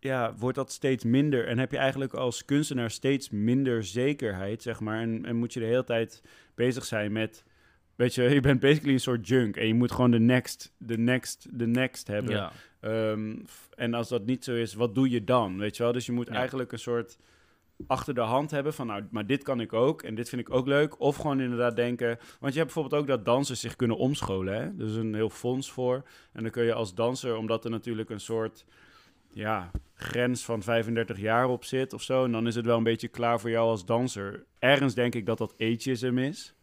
[0.00, 1.46] ja, wordt dat steeds minder.
[1.46, 5.00] En heb je eigenlijk als kunstenaar steeds minder zekerheid, zeg maar.
[5.00, 6.22] En, en moet je de hele tijd
[6.54, 7.44] bezig zijn met...
[7.96, 9.56] Weet je, je bent basically een soort junk.
[9.56, 12.34] En je moet gewoon de next, de next, de next hebben.
[12.34, 12.52] Ja.
[12.80, 13.36] Ehm,
[13.74, 15.58] en als dat niet zo is, wat doe je dan?
[15.58, 15.92] Weet je wel?
[15.92, 16.34] Dus je moet Ja.
[16.34, 17.18] eigenlijk een soort
[17.86, 20.54] achter de hand hebben van, nou, maar dit kan ik ook en dit vind ik
[20.54, 21.00] ook leuk.
[21.00, 24.54] Of gewoon inderdaad denken, want je hebt bijvoorbeeld ook dat dansers zich kunnen omscholen.
[24.54, 24.60] Hè?
[24.60, 26.02] Er is een heel fonds voor.
[26.32, 28.64] En dan kun je als danser, omdat er natuurlijk een soort
[29.30, 32.82] ja, grens van 35 jaar op zit of zo, en dan is het wel een
[32.82, 34.44] beetje klaar voor jou als danser.
[34.58, 36.54] Ergens denk ik dat dat ageism is.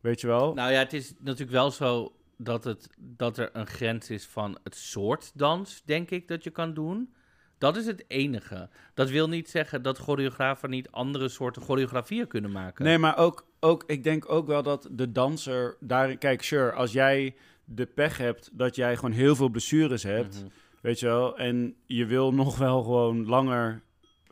[0.00, 0.54] Weet je wel?
[0.54, 2.12] Nou ja, het is natuurlijk wel zo.
[2.36, 6.50] dat, het, dat er een grens is van het soort dans, denk ik, dat je
[6.50, 7.14] kan doen.
[7.62, 8.68] Dat is het enige.
[8.94, 12.84] Dat wil niet zeggen dat choreografen niet andere soorten choreografieën kunnen maken.
[12.84, 16.18] Nee, maar ook, ook, ik denk ook wel dat de danser daarin...
[16.18, 17.34] Kijk, sure, als jij
[17.64, 20.48] de pech hebt dat jij gewoon heel veel blessures hebt, Mhm.
[20.80, 23.82] weet je wel, en je wil nog wel gewoon langer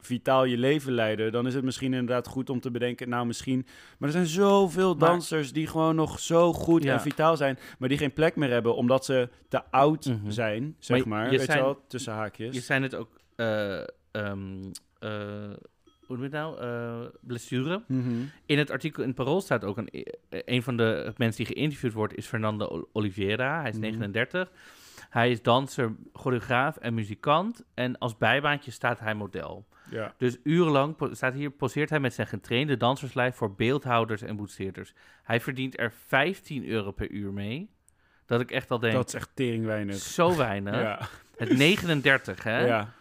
[0.02, 3.66] vitaal je leven leiden, dan is het misschien inderdaad goed om te bedenken, nou misschien...
[3.98, 6.92] Maar er zijn zoveel Maar- dansers die gewoon nog zo goed Ja.
[6.92, 10.30] en vitaal zijn, maar die geen plek meer hebben omdat ze te oud Mhm.
[10.30, 12.54] zijn, zeg Maar maar, je weet zijn- je wel, tussen haakjes.
[12.54, 13.78] Je zijn het ook, eh,
[14.10, 14.62] ehm,
[14.98, 15.10] eh,
[16.06, 16.60] hoe noem je het nou?
[16.60, 17.82] Eh, blessure.
[17.86, 18.10] Mhm.
[18.46, 19.88] In het artikel in het Parool staat ook een,
[20.30, 23.60] een van de mensen die geïnterviewd wordt, is Fernando Ol- Oliveira.
[23.60, 23.84] Hij is Mhm.
[23.84, 24.50] 39.
[25.10, 27.64] Hij is danser, choreograaf en muzikant.
[27.74, 29.66] En als bijbaantje staat hij model.
[29.90, 30.14] Ja.
[30.18, 34.94] Dus urenlang staat hier, poseert hij met zijn getrainde danserslijf voor beeldhouders en boetseerders.
[35.22, 37.70] Hij verdient er 15 euro per uur mee.
[38.26, 39.94] Dat ik echt al denk, Dat is echt tering weinig.
[39.96, 40.74] zo weinig.
[40.80, 41.00] Ja.
[41.36, 42.66] Het 39, hè?
[42.66, 42.92] ja.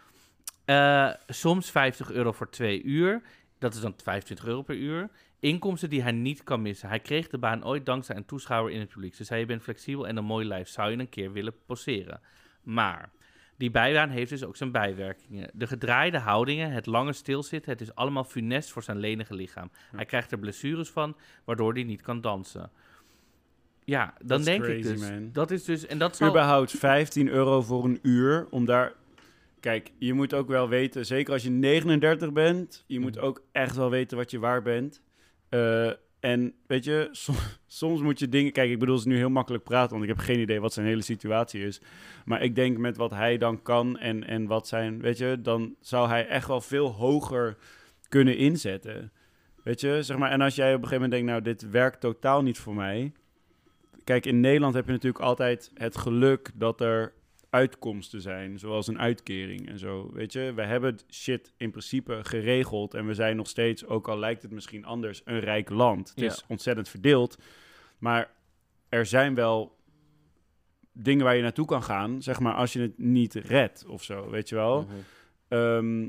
[0.70, 3.22] Eh, soms 50 euro voor twee uur.
[3.58, 5.10] Dat is dan 25 euro per uur.
[5.40, 6.88] Inkomsten die hij niet kan missen.
[6.88, 9.14] Hij kreeg de baan ooit dankzij een toeschouwer in het publiek.
[9.14, 10.68] Ze zei, je bent flexibel en een mooi lijf.
[10.68, 12.20] Zou je een keer willen poseren?
[12.62, 13.10] Maar
[13.56, 15.50] die bijbaan heeft dus ook zijn bijwerkingen.
[15.52, 17.72] De gedraaide houdingen, het lange stilzitten...
[17.72, 19.70] het is allemaal funest voor zijn lenige lichaam.
[19.96, 22.70] Hij krijgt er blessures van, waardoor hij niet kan dansen.
[23.84, 25.00] Ja, dan That's denk ik dus...
[25.00, 25.30] man.
[25.32, 25.86] Dat is dus...
[25.86, 26.28] En dat zal...
[26.28, 28.92] Überhaupt 15 euro voor een uur om daar...
[29.60, 33.24] Kijk, je moet ook wel weten, zeker als je 39 bent, je moet Mhm.
[33.24, 35.02] ook echt wel weten wat je waar bent.
[35.48, 35.90] Eh,
[36.20, 37.34] en weet je, som-
[37.66, 38.52] soms moet je dingen...
[38.52, 40.72] Kijk, ik bedoel, het is nu heel makkelijk praten, want ik heb geen idee wat
[40.72, 41.80] zijn hele situatie is.
[42.24, 45.00] Maar ik denk met wat hij dan kan en, en wat zijn...
[45.00, 47.56] Weet je, dan zou hij echt wel veel hoger
[48.08, 49.12] kunnen inzetten.
[49.64, 50.30] Weet je, zeg maar...
[50.30, 53.12] En als jij op een gegeven moment denkt, nou, dit werkt totaal niet voor mij...
[54.04, 57.12] Kijk, in Nederland heb je natuurlijk altijd het geluk dat er
[57.50, 60.10] uitkomsten zijn, zoals een uitkering en zo.
[60.12, 64.08] Weet je, we hebben het shit in principe geregeld en we zijn nog steeds, ook
[64.08, 66.08] al lijkt het misschien anders, een rijk land.
[66.08, 66.26] Het Ja.
[66.26, 67.38] is ontzettend verdeeld,
[67.98, 68.30] maar
[68.88, 69.78] er zijn wel
[70.92, 74.30] dingen waar je naartoe kan gaan, zeg maar, als je het niet redt of zo,
[74.30, 74.82] weet je wel.
[74.82, 74.94] Mhm.
[75.48, 76.08] Ehm,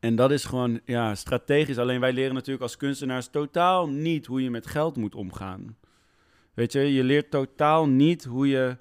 [0.00, 1.78] en dat is gewoon ja, strategisch.
[1.78, 5.76] Alleen wij leren natuurlijk als kunstenaars totaal niet hoe je met geld moet omgaan.
[6.54, 8.76] Weet je, je leert totaal niet hoe je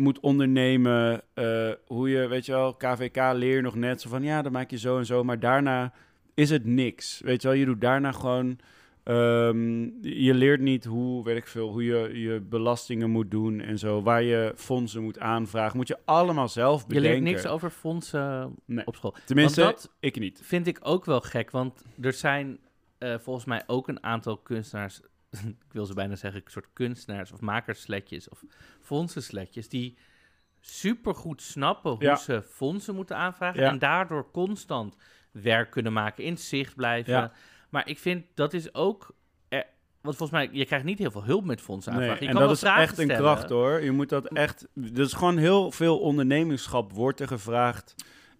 [0.00, 1.22] moet ondernemen.
[1.34, 4.52] eh, hoe je, weet je wel, KVK leer je nog net zo van ja, dan
[4.52, 5.24] maak je zo en zo.
[5.24, 5.92] Maar daarna
[6.34, 7.20] is het niks.
[7.24, 8.58] Weet je wel, je doet daarna gewoon.
[9.04, 13.78] ehm, je leert niet hoe, weet ik veel, hoe je je belastingen moet doen en
[13.78, 14.02] zo.
[14.02, 15.76] Waar je fondsen moet aanvragen.
[15.76, 17.10] Moet je allemaal zelf Je bedenken.
[17.10, 18.86] leert niks over fondsen Nee.
[18.86, 19.14] op school.
[19.24, 20.40] Tenminste, Want dat- ik niet.
[20.42, 22.58] vind ik ook wel gek, want er zijn
[22.98, 25.00] eh, volgens mij ook een aantal kunstenaars,
[25.66, 28.44] ik wil ze bijna zeggen, een soort kunstenaars of makersletjes of
[28.80, 29.98] fondsensletjes, die
[30.60, 32.16] supergoed snappen hoe Ja.
[32.16, 33.68] ze fondsen moeten aanvragen Ja.
[33.70, 34.96] en daardoor constant
[35.30, 37.12] werk kunnen maken, in zicht blijven.
[37.12, 37.32] Ja.
[37.68, 39.14] Maar ik vind dat is ook,
[40.00, 42.24] want volgens mij, je krijgt niet heel veel hulp met fondsen Nee, aanvragen.
[42.24, 43.80] Je en kan dat is echt een kracht hoor.
[43.82, 44.68] Je moet dat echt.
[44.94, 47.94] Er is gewoon heel veel ondernemingschap wordt er gevraagd.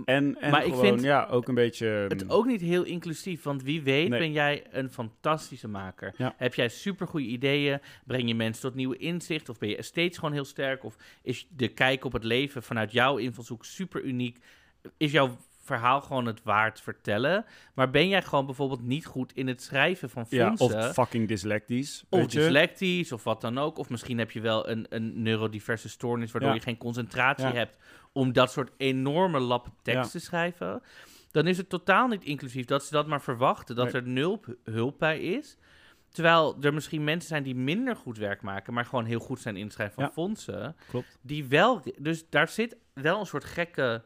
[0.05, 1.87] En, en Maar ik gewoon, vind ja, ook een beetje.
[1.87, 4.19] Het ook niet heel inclusief, want wie weet Nee.
[4.19, 6.15] ben jij een fantastische maker.
[6.17, 6.35] Ja.
[6.37, 7.79] Heb jij supergoeie ideeën?
[8.07, 9.49] Breng je mensen tot nieuwe inzicht?
[9.49, 10.85] Of ben je steeds gewoon heel sterk?
[10.85, 14.39] Of is de kijk op het leven vanuit jouw invalshoek super uniek?
[14.97, 17.45] Is jouw verhaal gewoon het waard vertellen?
[17.75, 20.79] Maar ben jij gewoon bijvoorbeeld niet goed in het schrijven van ja, fondsen?
[20.79, 22.05] of fucking dyslectisch.
[22.09, 23.79] Of dyslectisch, of wat dan ook.
[23.79, 26.31] Of misschien heb je wel een, een neurodiverse stoornis...
[26.33, 26.57] waardoor Ja.
[26.57, 27.53] je geen concentratie Ja.
[27.53, 27.73] hebt...
[28.13, 30.19] om dat soort enorme lappen tekst Ja.
[30.19, 30.83] te schrijven.
[31.31, 33.77] Dan is het totaal niet inclusief dat ze dat maar verwachten.
[33.77, 34.03] Dat Nee.
[34.03, 35.57] er nul hulp bij is.
[36.09, 38.73] Terwijl er misschien mensen zijn die minder goed werk maken...
[38.73, 40.11] maar gewoon heel goed zijn in het schrijven van Ja.
[40.11, 40.77] fondsen.
[40.89, 41.19] Klopt.
[41.23, 41.83] Die wel...
[41.99, 44.03] Dus daar zit wel een soort gekke...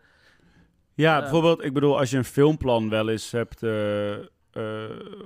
[0.95, 4.25] Ja, Eh, bijvoorbeeld, ik bedoel, als je een filmplan wel eens hebt eh, eh,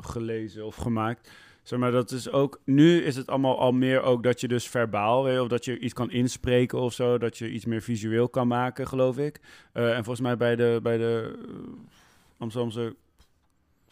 [0.00, 1.30] gelezen of gemaakt.
[1.68, 2.60] Zeg maar, dat is ook.
[2.64, 5.78] Nu is het allemaal al meer ook dat je dus verbaal, weet of dat je
[5.78, 7.18] iets kan inspreken of zo.
[7.18, 9.40] Dat je iets meer visueel kan maken, geloof ik.
[9.72, 11.52] Eh, en volgens mij bij de, bij de eh,
[12.38, 12.96] Amsterdamse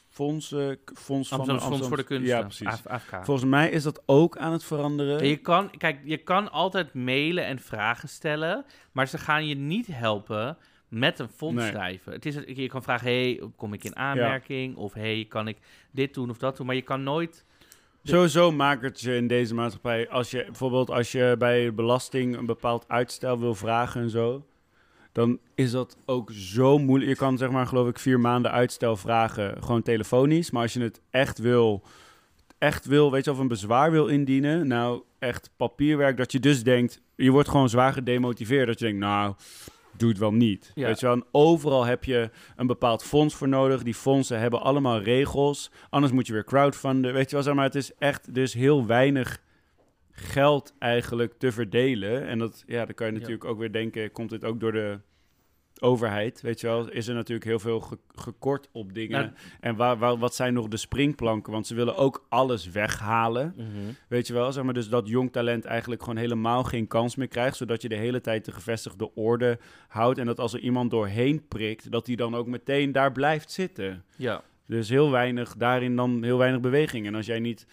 [0.09, 0.79] fondsen.
[0.95, 2.37] Fonds van Amsterdam Fonds voor de Kunsten.
[2.37, 2.87] Ja, precies.
[2.87, 3.25] AFK.
[3.25, 5.21] Volgens mij is dat ook aan het veranderen.
[5.21, 9.55] En je kan, kijk, je kan altijd mailen en vragen stellen, maar ze gaan je
[9.55, 10.57] niet helpen
[10.89, 11.71] met een fonds Nee.
[11.71, 12.13] schrijven.
[12.13, 14.77] Het is, je kan vragen, hey, kom ik in aanmerking?
[14.77, 15.59] Of hey, kan ik
[15.91, 16.67] dit doen of dat doen?
[16.67, 17.45] Maar je kan nooit...
[18.09, 22.85] Sowieso maakt je in deze maatschappij, als je bijvoorbeeld als je bij belasting een bepaald
[22.89, 24.47] uitstel wil vragen en zo,
[25.13, 27.11] dan is dat ook zo moeilijk.
[27.11, 30.51] Je kan zeg maar geloof ik vier maanden uitstel vragen, gewoon telefonisch.
[30.51, 31.83] Maar als je het echt wil,
[32.59, 36.63] echt wil, weet je, of een bezwaar wil indienen, nou, echt papierwerk, dat je dus
[36.63, 39.35] denkt, je wordt gewoon zwaar gedemotiveerd, dat je denkt, nou,
[39.99, 40.73] doe het wel niet.
[40.75, 40.87] Ja.
[40.87, 43.83] Weet je wel, en overal heb je een bepaald fonds voor nodig.
[43.83, 47.65] Die fondsen hebben allemaal regels, anders moet je weer crowdfunden, weet je wel, zeg maar,
[47.65, 49.43] het is echt dus heel weinig
[50.11, 52.27] geld eigenlijk te verdelen.
[52.27, 53.19] En dat, ja, dan kan je Ja.
[53.19, 54.99] natuurlijk ook weer denken, komt dit ook door de
[55.83, 59.21] overheid, weet je wel, is er natuurlijk heel veel ge- gekort op dingen.
[59.21, 61.53] Nou, En waar, waar, wat zijn nog de springplanken?
[61.53, 63.53] Want ze willen ook alles weghalen.
[63.57, 63.67] mhm.
[64.09, 67.29] Weet je wel, zeg maar, dus dat jong talent eigenlijk gewoon helemaal geen kans meer
[67.29, 69.59] krijgt, zodat je de hele tijd de gevestigde orde
[69.89, 70.19] houdt.
[70.19, 74.05] En dat als er iemand doorheen prikt, dat die dan ook meteen daar blijft zitten.
[74.17, 77.07] Ja, Dus heel weinig, daarin dan heel weinig beweging.
[77.07, 77.67] En als jij niet...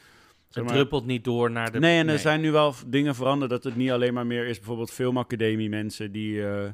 [0.49, 1.79] het druppelt niet door naar de...
[1.79, 4.57] Nee, en er zijn nu wel dingen veranderd dat het niet alleen maar meer is
[4.57, 6.69] bijvoorbeeld filmacademie mensen die, eh,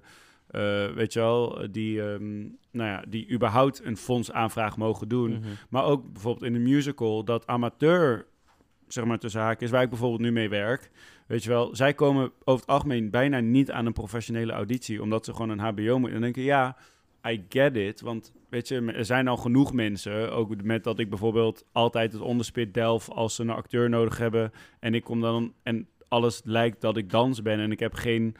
[0.49, 2.39] eh, weet je wel, die, ehm,
[2.71, 5.31] nou ja, die überhaupt een fondsaanvraag mogen doen.
[5.31, 5.47] Mhm.
[5.69, 8.25] Maar ook bijvoorbeeld in de musical, dat amateur,
[8.87, 10.91] zeg maar tussen haakjes, waar ik bijvoorbeeld nu mee werk.
[11.27, 15.25] Weet je wel, zij komen over het algemeen bijna niet aan een professionele auditie, omdat
[15.25, 16.15] ze gewoon een HBO moeten.
[16.15, 16.77] En dan denk ik, ja,
[17.27, 18.01] I get it.
[18.01, 22.21] Want weet je, er zijn al genoeg mensen, ook met dat ik bijvoorbeeld altijd het
[22.21, 24.51] onderspit delf als ze een acteur nodig hebben.
[24.79, 28.35] En ik kom dan, en alles lijkt dat ik dans ben en ik heb geen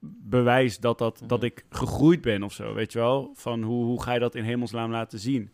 [0.00, 1.46] bewijs dat, dat, dat Mhm.
[1.46, 3.30] ik gegroeid ben of zo, weet je wel?
[3.34, 5.50] Van hoe, hoe ga je dat in hemelsnaam laten zien?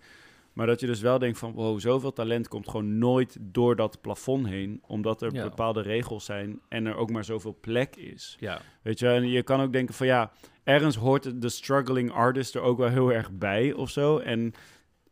[0.53, 4.01] Maar dat je dus wel denkt van, wow, zoveel talent komt gewoon nooit door dat
[4.01, 5.43] plafond heen, omdat er Ja.
[5.43, 8.37] bepaalde regels zijn en er ook maar zoveel plek is.
[8.41, 10.33] Ja, Weet je, en je kan ook denken van, ja,
[10.65, 14.19] ergens hoort de struggling artist er ook wel heel erg bij of zo.
[14.19, 14.53] En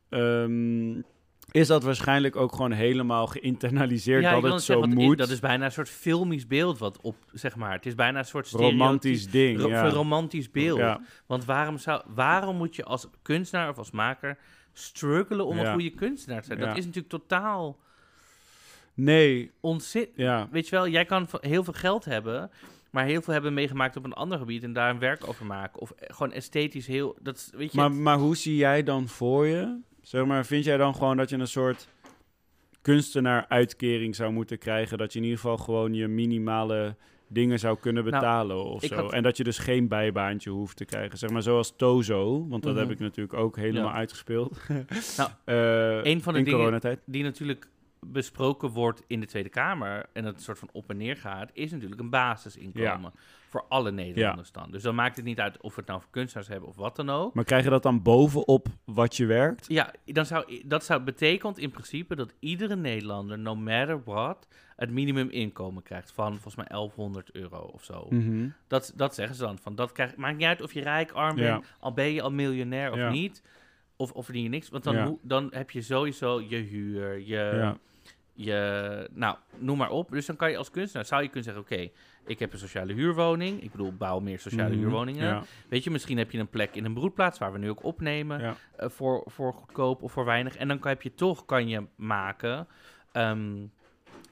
[0.08, 1.00] ehm,
[1.50, 5.18] is dat waarschijnlijk ook gewoon helemaal geïnternaliseerd ja dat het zo zeggen, moet?
[5.18, 7.72] dat is bijna een soort filmisch beeld wat op, zeg maar.
[7.72, 9.84] Het is bijna een soort romantisch ding, ro- ja.
[9.84, 10.78] een romantisch beeld.
[10.78, 11.00] Ja.
[11.26, 14.38] Want waarom, zou, waarom moet je als kunstenaar of als maker
[14.72, 16.58] struggelen om een goede kunstenaar te zijn?
[16.58, 17.78] Dat is natuurlijk totaal
[18.94, 19.50] Nee,
[20.14, 20.48] ja.
[20.50, 22.50] Weet je wel, jij kan heel veel geld hebben,
[22.90, 25.80] maar heel veel hebben meegemaakt op een ander gebied en daar een werk over maken.
[25.80, 27.16] Of eh, gewoon esthetisch heel.
[27.20, 29.78] Dat weet je, Maar, maar hoe zie jij dan voor je?
[30.04, 31.88] Zeg maar, vind jij dan gewoon dat je een soort
[32.82, 34.98] kunstenaar-uitkering zou moeten krijgen?
[34.98, 36.96] Dat je in ieder geval gewoon je minimale
[37.28, 38.94] dingen zou kunnen Nou, betalen of zo?
[38.94, 41.18] had- En dat je dus geen bijbaantje hoeft te krijgen.
[41.18, 42.82] Zeg maar zoals Tozo, want dat Mhm.
[42.82, 43.94] heb ik natuurlijk ook helemaal Ja.
[43.94, 44.58] uitgespeeld.
[45.16, 47.00] Nou, Eh, een van de in dingen- coronatijd.
[47.06, 47.66] die natuurlijk
[48.06, 51.70] besproken wordt in de Tweede Kamer en het soort van op en neer gaat, is
[51.70, 53.12] natuurlijk een basisinkomen
[53.54, 54.70] voor alle Nederlanders dan.
[54.70, 56.96] Dus dan maakt het niet uit of we het nou voor kunstenaars hebben of wat
[56.96, 57.34] dan ook.
[57.34, 59.64] Maar krijg je dat dan bovenop wat je werkt?
[59.68, 64.90] Ja, dan zou, dat zou betekent in principe dat iedere Nederlander, no matter what, het
[64.90, 68.06] minimuminkomen krijgt van volgens mij 1100 euro of zo.
[68.10, 68.48] Mhm.
[68.66, 69.58] Dat, dat zeggen ze dan.
[69.58, 71.70] Van, dat krijg, maakt niet uit of je rijk, arm bent, Ja.
[71.80, 73.10] al ben je al miljonair of Ja.
[73.10, 73.42] niet.
[73.96, 74.68] Of, of verdien je niks.
[74.68, 77.72] Want dan, hoe- dan heb je sowieso je huur, je,
[78.32, 79.08] je...
[79.12, 80.10] Nou, noem maar op.
[80.10, 81.62] Dus dan kan je als kunstenaar, zou je kunnen zeggen...
[81.62, 81.88] Oké,
[82.26, 83.62] ik heb een sociale huurwoning.
[83.62, 84.78] Ik bedoel, bouw meer sociale Mhm.
[84.78, 85.24] huurwoningen.
[85.26, 85.42] Ja.
[85.68, 87.38] Weet je, misschien heb je een plek in een broedplaats...
[87.38, 88.54] waar we nu ook opnemen Ja.
[88.76, 90.56] eh, voor, voor goedkoop of voor weinig.
[90.56, 92.66] En dan kan, heb je toch, kan je maken...
[93.12, 93.52] Ehm,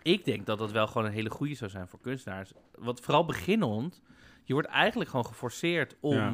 [0.02, 2.52] ik denk dat dat wel gewoon een hele goede zou zijn voor kunstenaars.
[2.74, 4.02] Want vooral beginnend,
[4.44, 6.14] je wordt eigenlijk gewoon geforceerd om...
[6.14, 6.32] Ja.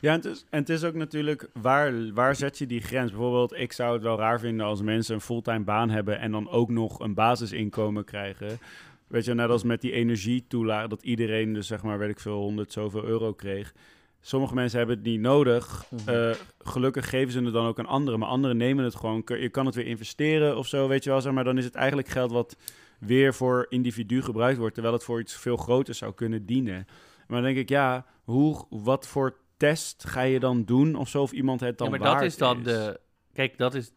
[0.00, 3.10] Ja, en het, is, en het is ook natuurlijk, waar, waar zet je die grens?
[3.10, 6.48] Bijvoorbeeld, ik zou het wel raar vinden als mensen een fulltime baan hebben en dan
[6.50, 8.58] ook nog een basisinkomen krijgen.
[9.06, 12.38] Weet je, net als met die energietoelage, dat iedereen dus zeg maar, weet ik veel,
[12.38, 13.74] 100 zoveel euro kreeg.
[14.20, 15.84] Sommige mensen hebben het niet nodig.
[15.90, 16.08] Mhm.
[16.08, 19.22] Eh, gelukkig geven ze het dan ook aan anderen, maar anderen nemen het gewoon.
[19.26, 21.20] Je kan het weer investeren of zo, weet je wel.
[21.20, 22.56] Zeg maar dan is het eigenlijk geld wat
[22.98, 26.86] weer voor individu gebruikt wordt, terwijl het voor iets veel groters zou kunnen dienen.
[27.26, 31.22] Maar dan denk ik, ja, hoe, wat voor test ga je dan doen of zo,
[31.22, 33.00] of iemand het dan ja, maar dat is dan de...
[33.32, 33.92] Kijk, dat is,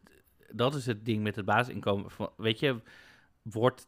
[0.52, 2.12] dat is het ding met het basisinkomen.
[2.38, 2.76] Weet je,
[3.42, 3.88] wordt,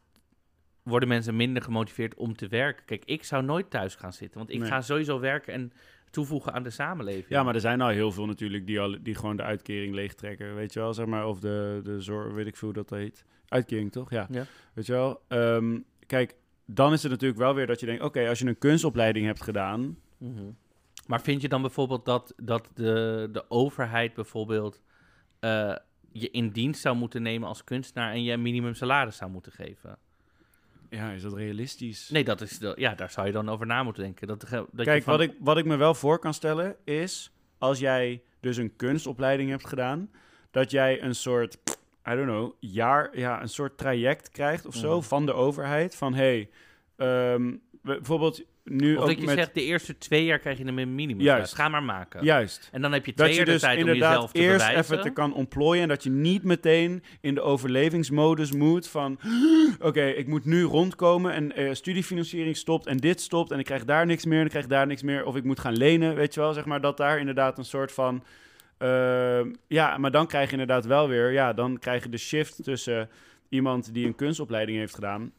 [0.82, 2.84] worden mensen minder gemotiveerd om te werken?
[2.84, 4.68] Kijk, ik zou nooit thuis gaan zitten, want ik Nee.
[4.68, 5.72] ga sowieso werken en
[6.10, 7.28] toevoegen aan de samenleving.
[7.28, 10.54] Ja, maar er zijn al heel veel natuurlijk die, al, die gewoon de uitkering leegtrekken,
[10.54, 13.24] weet je wel, zeg maar, of de, de zorg, weet ik veel hoe dat heet.
[13.48, 14.10] Uitkering, toch?
[14.10, 14.26] Ja.
[14.30, 14.44] Ja.
[14.74, 15.20] Weet je wel?
[15.28, 16.34] Ehm, kijk,
[16.66, 19.42] dan is het natuurlijk wel weer dat je denkt, oké, als je een kunstopleiding hebt
[19.42, 20.50] gedaan, Mhm.
[21.06, 24.80] Maar vind je dan bijvoorbeeld dat, dat de, de overheid bijvoorbeeld
[25.40, 25.76] eh,
[26.12, 29.52] je in dienst zou moeten nemen als kunstenaar en je een minimum salaris zou moeten
[29.52, 29.98] geven?
[30.92, 32.08] Ja, is dat realistisch?
[32.08, 34.26] Nee, dat is de, ja, daar zou je dan over na moeten denken.
[34.26, 37.32] Dat, dat Kijk, je van, wat, ik, wat ik me wel voor kan stellen is,
[37.58, 40.10] als jij dus een kunstopleiding hebt gedaan,
[40.50, 41.54] dat jij een soort,
[42.08, 45.06] I don't know, jaar, ja, een soort traject krijgt of zo Mhm.
[45.06, 45.94] van de overheid.
[45.96, 46.50] Van, hey,
[46.96, 49.34] ehm, bijvoorbeeld, nu Of ook dat je met...
[49.34, 51.22] zegt, de eerste twee jaar krijg je een minimum.
[51.22, 51.54] Juist.
[51.54, 52.24] Ga maar maken.
[52.24, 52.68] Juist.
[52.72, 54.66] En dan heb je twee Dat je jaar de dus tijd om jezelf te eerst
[54.66, 54.94] bewijzen.
[54.94, 59.18] even te kan ontplooien en dat je niet meteen in de overlevingsmodus moet van
[59.80, 63.84] oké, ik moet nu rondkomen en eh, studiefinanciering stopt en dit stopt en ik krijg
[63.84, 66.34] daar niks meer en ik krijg daar niks meer of ik moet gaan lenen, weet
[66.34, 68.24] je wel, zeg maar dat daar inderdaad een soort van
[68.78, 72.64] ehm, ja, maar dan krijg je inderdaad wel weer, ja, dan krijg je de shift
[72.64, 73.08] tussen
[73.48, 75.32] iemand die een kunstopleiding heeft gedaan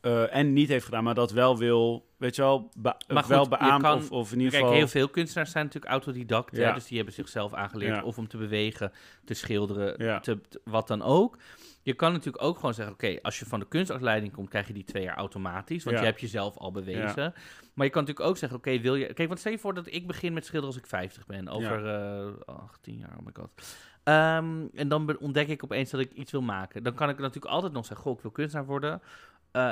[0.00, 3.48] eh, en niet heeft gedaan, maar dat wel wil, weet je wel, be- goed, wel
[3.48, 4.78] kan- of, of in ieder Kijk, geval...
[4.78, 6.56] heel veel kunstenaars zijn natuurlijk autodidact.
[6.56, 6.72] hè, Ja.
[6.72, 8.02] dus die hebben zichzelf aangeleerd Ja.
[8.02, 8.92] of om te bewegen,
[9.24, 10.20] te schilderen, Ja.
[10.20, 11.38] te, te- wat dan ook.
[11.82, 14.72] Je kan natuurlijk ook gewoon zeggen, oké, als je van de kunstopleiding komt, krijg je
[14.72, 15.84] die twee jaar automatisch.
[15.84, 17.32] Want je hebt jezelf al bewezen.
[17.74, 19.12] Maar je kan natuurlijk ook zeggen, oké, wil je...
[19.14, 21.48] Kijk, want stel je voor dat ik begin met schilderen als ik 50 ben.
[21.48, 21.86] Over
[22.46, 23.50] eh 18 jaar, oh my god.
[24.04, 26.82] Ehm, en dan ontdek ik opeens dat ik iets wil maken.
[26.82, 29.02] Dan kan ik natuurlijk altijd nog zeggen, goh, ik wil kunstenaar worden.
[29.52, 29.70] Eh,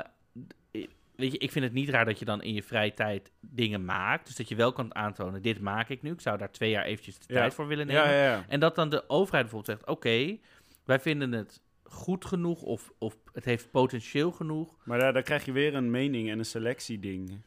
[1.16, 3.84] weet je, ik vind het niet raar dat je dan in je vrije tijd dingen
[3.84, 4.26] maakt.
[4.26, 6.10] Dus dat je wel kan aantonen, dit maak ik nu.
[6.12, 7.38] Ik zou daar twee jaar eventjes de Ja.
[7.40, 8.12] tijd voor willen nemen.
[8.14, 8.44] ja.
[8.48, 10.38] En dat dan de overheid bijvoorbeeld zegt, oké,
[10.84, 14.76] wij vinden het goed genoeg of, of het heeft potentieel genoeg.
[14.84, 17.40] Maar daar, daar krijg je weer een mening en een selectieding.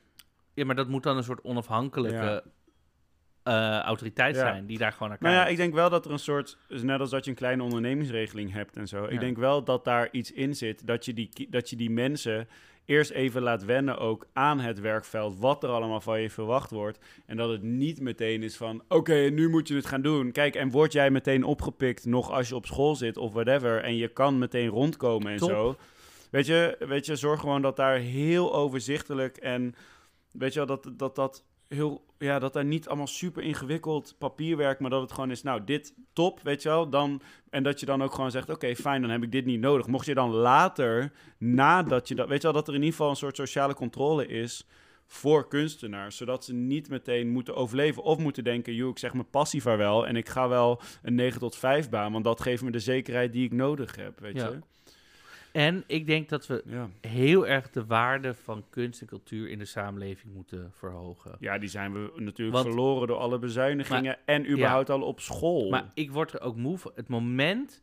[0.53, 2.43] Ja, maar dat moet dan een soort onafhankelijke
[3.43, 4.41] eh, autoriteit Ja.
[4.41, 5.47] zijn die daar gewoon naar Nou kijkt.
[5.47, 7.63] ja, ik denk wel dat er een soort, dus net als dat je een kleine
[7.63, 9.03] ondernemingsregeling hebt en zo.
[9.03, 9.09] Ja.
[9.09, 12.47] Ik denk wel dat daar iets in zit, dat je, die, dat je die mensen
[12.89, 16.99] eerst even laat wennen ook aan het werkveld, wat er allemaal van je verwacht wordt.
[17.25, 20.31] En dat het niet meteen is van, oké, nu moet je het gaan doen.
[20.31, 23.95] Kijk, en word jij meteen opgepikt nog als je op school zit of whatever, en
[23.95, 25.49] je kan meteen rondkomen en Top.
[25.49, 25.75] zo.
[26.31, 29.75] Weet je, weet je, zorg gewoon dat daar heel overzichtelijk en
[30.31, 34.79] weet je wel, dat dat, dat heel, ja, dat daar niet allemaal super ingewikkeld papierwerk,
[34.79, 37.85] maar dat het gewoon is, nou, dit top, weet je wel, dan, en dat je
[37.85, 39.87] dan ook gewoon zegt, oké, fijn, dan heb ik dit niet nodig.
[39.87, 43.09] Mocht je dan later, nadat je dat, weet je wel, dat er in ieder geval
[43.09, 44.67] een soort sociale controle is
[45.05, 49.29] voor kunstenaars, zodat ze niet meteen moeten overleven of moeten denken, joh, ik zeg mijn
[49.29, 52.71] passie vaarwel en ik ga wel een 9 tot 5 baan, want dat geeft me
[52.71, 54.47] de zekerheid die ik nodig heb, weet Ja.
[54.47, 54.59] je.
[55.59, 56.89] En ik denk dat we Ja.
[57.01, 61.35] heel erg de waarde van kunst en cultuur in de samenleving moeten verhogen.
[61.39, 65.69] ja, die zijn we natuurlijk Want- verloren door alle bezuinigingen en überhaupt al op school.
[65.69, 66.91] Maar ik word er ook moe van.
[66.95, 67.81] Het moment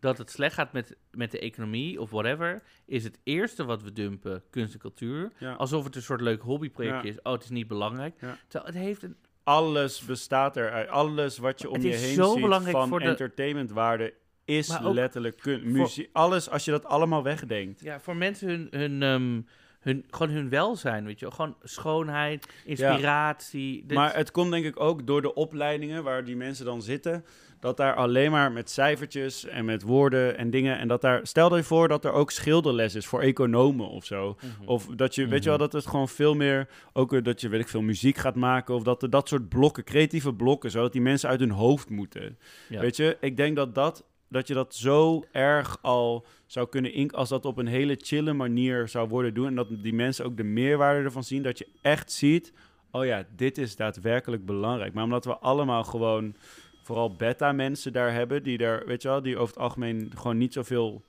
[0.00, 3.92] dat het slecht gaat met, met de economie of whatever, is het eerste wat we
[3.92, 5.32] dumpen kunst en cultuur.
[5.38, 5.52] Ja.
[5.52, 7.22] Alsof het een soort leuk hobbyprojectje is.
[7.22, 8.18] Oh, het is niet belangrijk.
[8.18, 9.16] Terwijl het heeft een...
[9.42, 10.88] alles bestaat eruit.
[10.88, 14.14] Alles wat je om Het je is heen zo ziet belangrijk van entertainmentwaarde
[14.46, 16.08] is ook letterlijk kun muziek.
[16.12, 17.80] Alles als je dat allemaal wegdenkt.
[17.80, 19.40] Ja, voor mensen hun, hun, ehm,
[19.80, 21.34] hun, gewoon hun welzijn, weet je wel.
[21.34, 23.84] Gewoon schoonheid, inspiratie.
[23.86, 27.24] Dit- Maar het komt denk ik ook door de opleidingen waar die mensen dan zitten.
[27.60, 30.78] Dat daar alleen maar met cijfertjes en met woorden en dingen.
[30.78, 31.26] En dat daar.
[31.26, 34.36] Stel je voor dat er ook schilderles is voor economen of zo.
[34.58, 34.68] Mhm.
[34.68, 35.68] Of dat je, weet je wel, Mhm.
[35.70, 38.74] dat het gewoon veel meer, ook eh, dat je, weet ik veel, muziek gaat maken.
[38.74, 42.38] Of dat er dat soort blokken, creatieve blokken, zodat die mensen uit hun hoofd moeten.
[42.68, 42.80] Ja.
[42.80, 47.10] Weet je, ik denk dat dat, dat je dat zo erg al zou kunnen in,
[47.10, 49.46] als dat op een hele chille manier zou worden doen.
[49.46, 51.42] En dat die mensen ook de meerwaarde ervan zien.
[51.42, 52.52] Dat je echt ziet,
[52.90, 54.94] oh ja, dit is daadwerkelijk belangrijk.
[54.94, 56.34] Maar omdat we allemaal gewoon,
[56.82, 60.52] vooral beta-mensen daar hebben, die daar, weet je wel, die over het algemeen gewoon niet
[60.52, 61.02] zoveel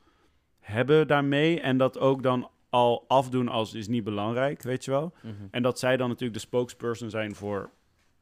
[0.60, 1.60] hebben daarmee.
[1.60, 5.14] En dat ook dan al afdoen als is niet belangrijk, weet je wel.
[5.22, 5.34] Mhm.
[5.52, 7.70] En dat zij dan natuurlijk de spokesperson zijn voor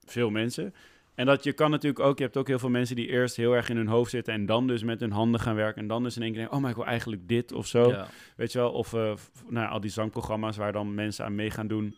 [0.06, 0.74] veel mensen.
[1.16, 3.56] En dat je kan natuurlijk ook, je hebt ook heel veel mensen die eerst heel
[3.56, 5.82] erg in hun hoofd zitten en dan dus met hun handen gaan werken.
[5.82, 7.90] En dan dus in één keer denken, oh maar ik wil eigenlijk dit of zo.
[7.90, 8.08] Ja.
[8.36, 11.68] Weet je wel, of f- nou, al die zangprogramma's waar dan mensen aan mee gaan
[11.68, 11.96] doen,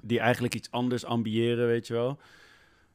[0.00, 2.18] die eigenlijk iets anders ambiëren, weet je wel.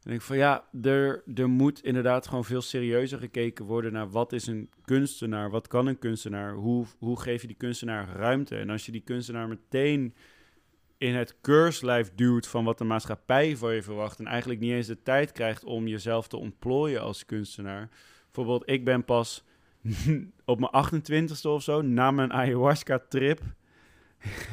[0.04, 4.34] En ik van ja, er, er moet inderdaad gewoon veel serieuzer gekeken worden naar wat
[4.34, 8.56] is een kunstenaar, wat kan een kunstenaar, hoe, hoe geef je die kunstenaar ruimte.
[8.56, 10.14] En als je die kunstenaar meteen
[11.00, 14.88] in het keurslijf duwt van wat de maatschappij van je verwacht en eigenlijk niet eens
[14.88, 17.90] de tijd krijgt om jezelf te ontplooien als kunstenaar.
[18.26, 19.44] Bijvoorbeeld, ik ben pas
[20.46, 23.42] op mijn 28ste of zo, na mijn ayahuasca-trip,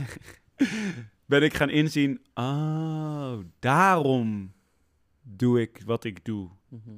[1.27, 4.53] ben ik gaan inzien, oh, daarom
[5.23, 6.51] doe ik wat ik doe.
[6.69, 6.97] Mhm.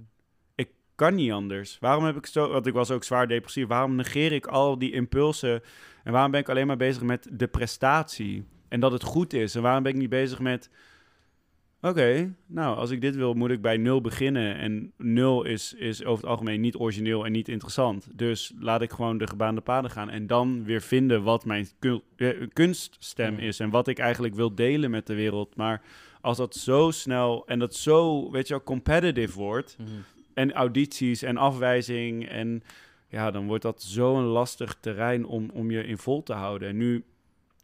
[0.55, 1.79] Ik kan niet anders.
[1.79, 4.93] Waarom heb ik zo, want ik was ook zwaar depressief, waarom negeer ik al die
[4.93, 5.63] impulsen
[6.05, 9.55] en waarom ben ik alleen maar bezig met de prestatie en dat het goed is
[9.55, 10.71] en waarom ben ik niet bezig met,
[11.83, 16.05] oké, nou, als ik dit wil, moet ik bij nul beginnen en nul is, is
[16.05, 18.09] over het algemeen niet origineel en niet interessant.
[18.19, 21.69] Dus laat ik gewoon de gebaande paden gaan en dan weer vinden wat mijn
[22.17, 25.57] eh, kunststem is en wat ik eigenlijk wil delen met de wereld.
[25.57, 25.83] Maar
[26.21, 29.89] als dat zo snel en dat zo, weet je wel, competitive wordt Mhm.
[30.35, 32.63] en audities en afwijzing en
[33.09, 36.69] ja, dan wordt dat zo'n lastig terrein om, om je in vol te houden.
[36.69, 37.05] En nu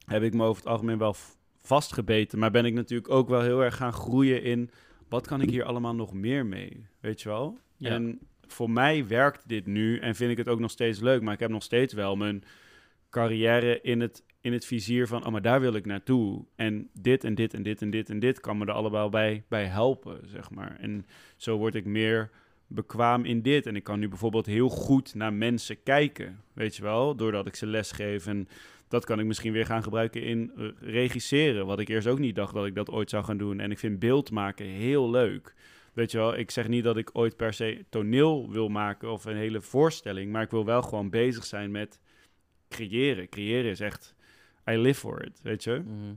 [0.06, 1.14] heb ik me over het algemeen wel
[1.60, 2.38] vastgebeten.
[2.38, 4.70] Maar ben ik natuurlijk ook wel heel erg gaan groeien in...
[5.08, 6.86] wat kan ik hier allemaal nog meer mee?
[7.00, 7.58] Weet je wel?
[7.76, 7.90] Ja.
[7.90, 11.22] En voor mij werkt dit nu en vind ik het ook nog steeds leuk.
[11.22, 12.44] Maar ik heb nog steeds wel mijn
[13.10, 15.24] carrière in het, in het vizier van...
[15.26, 16.44] oh, maar daar wil ik naartoe.
[16.56, 19.44] En dit en dit en dit en dit en dit kan me er allemaal bij,
[19.48, 20.76] bij helpen, zeg maar.
[20.80, 22.30] En zo word ik meer
[22.66, 23.66] bekwaam in dit.
[23.66, 27.14] En ik kan nu bijvoorbeeld heel goed naar mensen kijken, weet je wel?
[27.14, 28.48] Doordat ik ze les geef en...
[28.94, 31.66] Dat kan ik misschien weer gaan gebruiken in eh, regisseren.
[31.66, 33.60] Wat ik eerst ook niet dacht dat ik dat ooit zou gaan doen.
[33.60, 35.54] En ik vind beeld maken heel leuk.
[35.92, 39.24] Weet je wel, ik zeg niet dat ik ooit per se toneel wil maken of
[39.24, 40.32] een hele voorstelling.
[40.32, 42.00] Maar ik wil wel gewoon bezig zijn met
[42.68, 43.28] creëren.
[43.28, 44.14] Creëren is echt,
[44.70, 45.82] I live for it, weet je.
[45.84, 46.14] Mhm.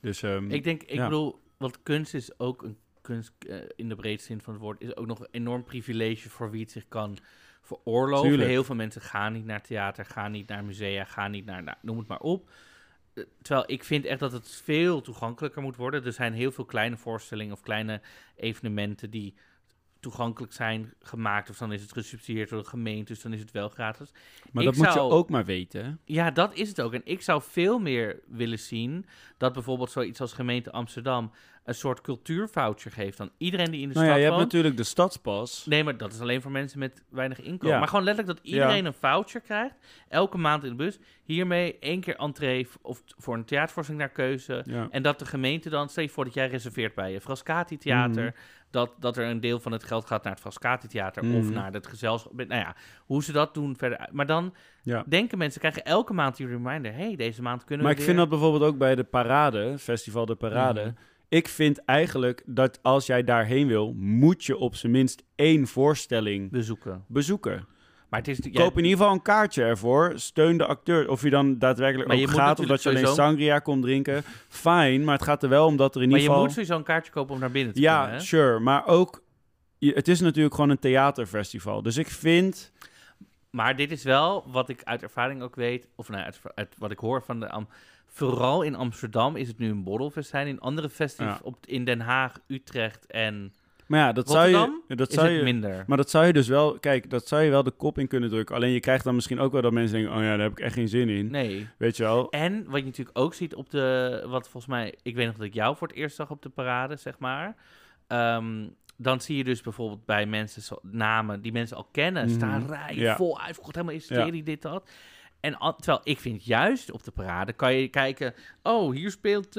[0.00, 1.04] Dus ehm, Ik denk, ik ja.
[1.04, 4.80] bedoel, want kunst is ook een kunst eh, in de breedste zin van het woord,
[4.80, 7.18] is ook nog een enorm privilege voor wie het zich kan
[7.66, 8.28] veroorloven.
[8.28, 8.48] Tuurlijk.
[8.48, 11.76] Heel veel mensen gaan niet naar theater, gaan niet naar musea, gaan niet naar, nou,
[11.82, 12.50] noem het maar op.
[13.14, 16.04] Eh, Terwijl ik vind echt dat het veel toegankelijker moet worden.
[16.04, 18.00] Er zijn heel veel kleine voorstellingen of kleine
[18.36, 19.34] evenementen die
[20.00, 21.50] toegankelijk zijn gemaakt.
[21.50, 24.10] Of dan is het gesubsidieerd door de gemeente, dus dan is het wel gratis.
[24.52, 26.00] maar ik dat moet je ook maar weten.
[26.04, 26.94] Ja, dat is het ook.
[26.94, 29.06] En ik zou veel meer willen zien
[29.36, 31.30] dat bijvoorbeeld zoiets als gemeente Amsterdam
[31.66, 34.76] een soort cultuurvoucher geeft aan iedereen die in de Nou ja, stad je hebt natuurlijk
[34.76, 35.66] de stadspas.
[35.66, 37.72] Nee, maar dat is alleen voor mensen met weinig inkomen.
[37.72, 37.78] Ja.
[37.78, 39.74] Maar gewoon letterlijk dat iedereen een voucher krijgt,
[40.08, 40.98] elke maand in de bus.
[41.24, 44.62] Hiermee één keer entree of voor een theatervoorstelling naar keuze.
[44.66, 44.88] Ja.
[44.90, 48.24] En dat de gemeente dan, stel je voor dat jij reserveert bij je Frascati Theater,
[48.24, 48.32] Mhm.
[48.70, 51.52] dat, dat er een deel van het geld gaat naar het Frascati Theater of Mhm.
[51.52, 52.32] naar het gezelschap.
[52.36, 52.74] Nou ja,
[53.06, 54.08] hoe ze dat doen verder.
[54.12, 55.04] Maar dan Ja.
[55.08, 58.18] denken mensen, krijgen elke maand die reminder, hey, deze maand kunnen Maar we ik vind
[58.18, 60.80] dat bijvoorbeeld ook bij de parade, Festival de Parade.
[60.80, 60.90] Mhm.
[61.28, 66.50] Ik vind eigenlijk dat als jij daarheen wil, moet je op zijn minst één voorstelling
[66.50, 67.04] bezoeken.
[67.08, 67.66] bezoeken.
[68.08, 70.12] Maar het is ja, Koop in ieder geval een kaartje ervoor.
[70.14, 71.08] Steun de acteur.
[71.10, 73.82] Of je dan daadwerkelijk Maar ook je gaat, of dat je alleen sowieso- sangria komt
[73.82, 74.22] drinken.
[74.48, 76.42] Fijn, maar het gaat er wel om dat er in Maar ieder je geval...
[76.42, 78.18] moet sowieso een kaartje kopen om naar binnen te ja, kunnen.
[78.18, 78.24] hè?
[78.26, 78.58] sure.
[78.58, 79.22] Maar ook...
[79.78, 81.82] je- het is natuurlijk gewoon een theaterfestival.
[81.82, 82.72] Dus ik vind...
[83.50, 86.90] Maar dit is wel wat ik uit ervaring ook weet, of nou, uit, uit wat
[86.90, 87.48] ik hoor van de.
[87.50, 87.68] Am-
[88.16, 90.46] vooral in Amsterdam is het nu een borrelfestijn.
[90.46, 91.44] In andere festivals, Ja.
[91.44, 93.52] op, in Den Haag, Utrecht en
[93.86, 94.94] Maar ja, dat zou Rotterdam je...
[94.96, 95.84] Dat is zou je minder.
[95.86, 96.78] maar dat zou je dus wel...
[96.78, 98.54] Kijk, dat zou je wel de kop in kunnen drukken.
[98.56, 100.16] Alleen je krijgt dan misschien ook wel dat mensen denken...
[100.16, 101.30] Oh ja, daar heb ik echt geen zin in.
[101.30, 101.68] Nee.
[101.78, 102.30] Weet je wel?
[102.30, 104.24] En wat je natuurlijk ook ziet op de.
[104.28, 104.94] Wat volgens mij.
[105.02, 107.56] Ik weet nog dat ik jou voor het eerst zag op de parade, zeg maar.
[108.06, 112.24] Ehm, dan zie je dus bijvoorbeeld bij mensen namen die mensen al kennen.
[112.26, 112.34] Mhm.
[112.34, 113.16] Staan rijen Ja.
[113.16, 114.90] vol uitverkocht, helemaal hysterie, dit, dat.
[115.40, 118.34] En terwijl ik vind juist op de parade kan je kijken.
[118.62, 119.52] Oh, hier speelt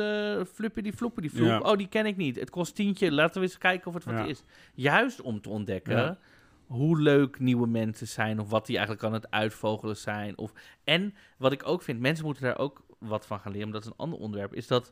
[0.53, 1.47] Flippy die Floppy die Floep.
[1.47, 1.59] Ja.
[1.59, 2.35] Oh, die ken ik niet.
[2.39, 3.11] Het kost tientje.
[3.11, 4.25] Laten we eens kijken of het wat Ja.
[4.25, 4.43] is.
[4.73, 6.17] Juist om te ontdekken Ja.
[6.65, 8.39] hoe leuk nieuwe mensen zijn.
[8.39, 10.37] Of wat die eigenlijk aan het uitvogelen zijn.
[10.37, 10.53] Of,
[10.83, 13.67] en wat ik ook vind, mensen moeten daar ook wat van gaan leren.
[13.69, 14.53] Maar dat is een ander onderwerp.
[14.53, 14.91] Is dat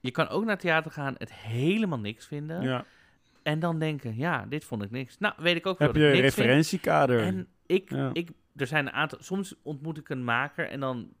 [0.00, 2.62] je kan ook naar theater gaan, het helemaal niks vinden.
[2.62, 2.84] Ja.
[3.42, 5.18] En dan denken, ja, dit vond ik niks.
[5.18, 6.22] Nou, weet ik ook wel Heb je een vind.
[6.24, 7.20] referentiekader?
[7.22, 8.10] En ik, Ja.
[8.12, 8.28] ik,
[8.60, 11.12] er zijn een aantal, soms ontmoet ik een maker en dan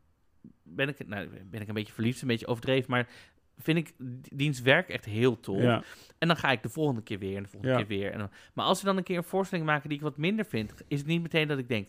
[0.62, 3.08] ben ik, nou, ben ik een beetje verliefd, een beetje overdreven, maar
[3.58, 3.92] vind ik
[4.34, 5.62] diens werk echt heel tof.
[5.62, 5.82] ja.
[6.18, 7.80] En dan ga ik de volgende keer weer en de volgende Ja.
[7.84, 8.12] keer weer.
[8.12, 10.44] En dan, maar als we dan een keer een voorstelling maken die ik wat minder
[10.44, 11.88] vind, is het niet meteen dat ik denk,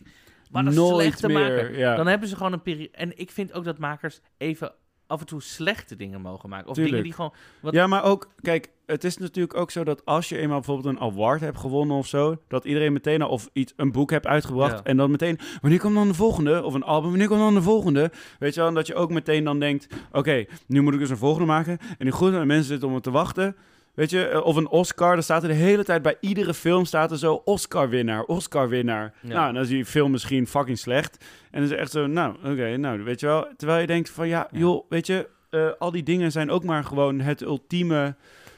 [0.50, 1.78] wat een Nooit slechte meer, maker.
[1.78, 1.94] ja.
[1.96, 2.90] Dan hebben ze gewoon een periode.
[2.90, 4.72] En ik vind ook dat makers even
[5.12, 6.68] af en toe slechte dingen mogen maken.
[6.68, 6.94] Of Tuurlijk.
[6.96, 7.32] dingen die gewoon.
[7.60, 10.94] Wat, Ja, maar ook, kijk, het is natuurlijk ook zo dat als je eenmaal bijvoorbeeld
[10.94, 14.26] een award hebt gewonnen of zo, dat iedereen meteen al of iets, een boek hebt
[14.26, 14.82] uitgebracht Ja.
[14.82, 16.62] en dan meteen, wanneer komt dan de volgende?
[16.62, 18.12] Of een album, wanneer komt dan de volgende?
[18.38, 21.10] Weet je wel, en dat je ook meteen dan denkt, oké, nu moet ik dus
[21.10, 23.56] een volgende maken en die goed en mensen zitten om het te wachten.
[23.94, 26.84] Weet je, eh, of een Oscar, dan staat er de hele tijd bij iedere film
[26.84, 29.14] staat er zo Oscar-winnaar, Oscar-winnaar.
[29.20, 29.28] Ja.
[29.34, 31.24] Nou, dan is die film misschien fucking slecht.
[31.24, 33.46] En dan is het echt zo, nou, oké, nou, weet je wel.
[33.56, 34.58] Terwijl je denkt van, ja, Ja.
[34.58, 38.14] joh, weet je, eh, al die dingen zijn ook maar gewoon het ultieme,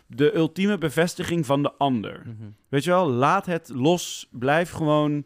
[0.07, 2.21] de ultieme bevestiging van de ander.
[2.25, 2.49] Mhm.
[2.69, 4.29] Weet je wel, laat het los.
[4.31, 5.25] Blijf gewoon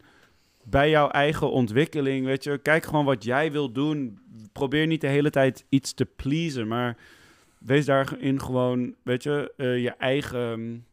[0.63, 2.25] bij jouw eigen ontwikkeling.
[2.25, 4.19] Weet je, kijk gewoon wat jij wil doen.
[4.53, 6.97] Probeer niet de hele tijd iets te pleasen, maar
[7.59, 10.83] wees daarin gewoon, weet je, eh, je eigen, mm,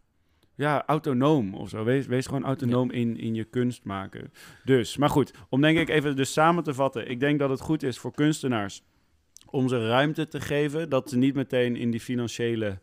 [0.54, 1.84] ja, autonoom of zo.
[1.84, 4.32] Wees, wees gewoon autonoom in, in je kunst maken.
[4.64, 7.10] Dus, maar goed, om denk ik even dus samen te vatten.
[7.10, 8.82] Ik denk dat het goed is voor kunstenaars
[9.50, 10.88] om ze ruimte te geven.
[10.88, 12.78] Dat ze niet meteen in die financiële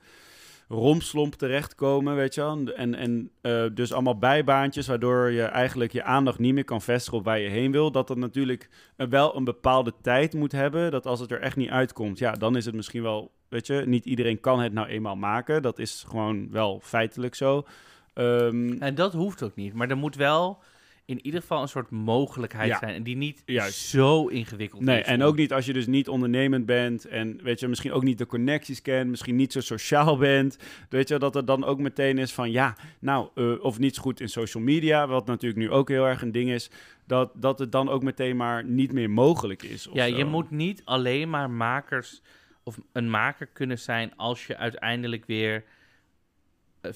[0.68, 2.74] romslomp terechtkomen, weet je.
[2.76, 7.18] En, en eh, dus allemaal bijbaantjes, waardoor je eigenlijk je aandacht niet meer kan vestigen
[7.18, 7.92] op waar je heen wil.
[7.92, 10.92] Dat dat natuurlijk eh, wel een bepaalde tijd moet hebben.
[10.92, 13.84] Dat als het er echt niet uitkomt, ja, dan is het misschien wel, weet je,
[13.86, 15.62] niet iedereen kan het nou eenmaal maken.
[15.62, 17.66] Dat is gewoon wel feitelijk zo.
[18.14, 19.74] Ehm, En dat hoeft ook niet.
[19.74, 20.64] Maar er moet wel.
[21.06, 22.78] In ieder geval een soort mogelijkheid Ja.
[22.78, 22.96] zijn.
[22.96, 23.78] En die niet Juist.
[23.80, 25.06] zo ingewikkeld Nee, is.
[25.06, 28.04] en om- ook niet als je dus niet ondernemend bent en weet je, misschien ook
[28.04, 30.58] niet de connecties kent, misschien niet zo sociaal bent.
[30.90, 34.02] Weet je, dat het dan ook meteen is van ja, nou, eh, of niet zo
[34.02, 36.70] goed in social media, wat natuurlijk nu ook heel erg een ding is,
[37.08, 39.88] dat, dat het dan ook meteen maar niet meer mogelijk is.
[39.94, 40.16] Ja, zo.
[40.18, 42.22] je moet niet alleen maar makers
[42.64, 45.64] of een maker kunnen zijn als je uiteindelijk weer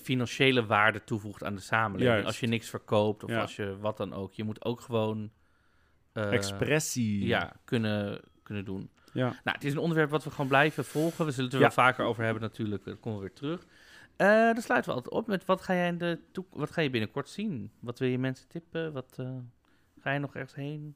[0.01, 2.09] financiële waarde toevoegt aan de samenleving.
[2.11, 2.27] Juist.
[2.27, 3.41] Als je niks verkoopt of Ja.
[3.41, 4.33] als je wat dan ook.
[4.33, 5.31] Je moet ook gewoon
[6.13, 7.25] eh, Expressie.
[7.25, 8.89] ja, kunnen, kunnen doen.
[9.13, 9.23] Ja.
[9.25, 11.25] Nou, het is een onderwerp wat we gewoon blijven volgen.
[11.25, 11.65] We zullen het er Ja.
[11.75, 12.83] wel vaker over hebben natuurlijk.
[12.83, 13.65] Dan komen we weer terug.
[14.15, 16.19] Eh dan sluiten we altijd op met wat ga jij in de
[16.51, 17.71] wat ga je binnenkort zien?
[17.79, 18.93] Wat wil je mensen tippen?
[18.93, 19.29] Wat eh,
[19.99, 20.95] ga je nog ergens heen?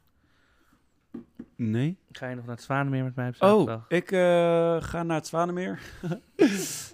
[1.63, 1.97] Nee.
[2.11, 3.85] Ga je nog naar het Zwanemeer met mij op Oh, zaterdag?
[3.89, 4.19] ik eh,
[4.81, 5.79] ga naar het Zwanemeer.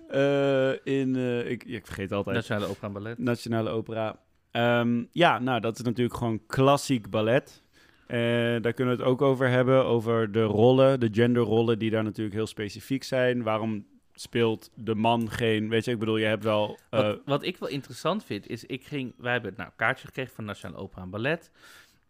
[0.10, 2.36] Eh, in, eh, ik, ik vergeet altijd.
[2.36, 3.18] Nationale Opera en Ballet.
[3.18, 4.20] Nationale Opera.
[4.52, 7.64] Ehm, ja, nou, dat is natuurlijk gewoon klassiek ballet.
[8.08, 12.04] En daar kunnen we het ook over hebben, over de rollen, de genderrollen die daar
[12.04, 13.44] natuurlijk heel specifiek zijn.
[13.44, 16.78] Waarom speelt de man geen, weet je, ik bedoel, je hebt wel...
[16.90, 19.14] eh, Wat, wat ik wel interessant vind, is ik ging...
[19.18, 21.52] Wij hebben nou, een kaartje gekregen van Nationale Opera en Ballet.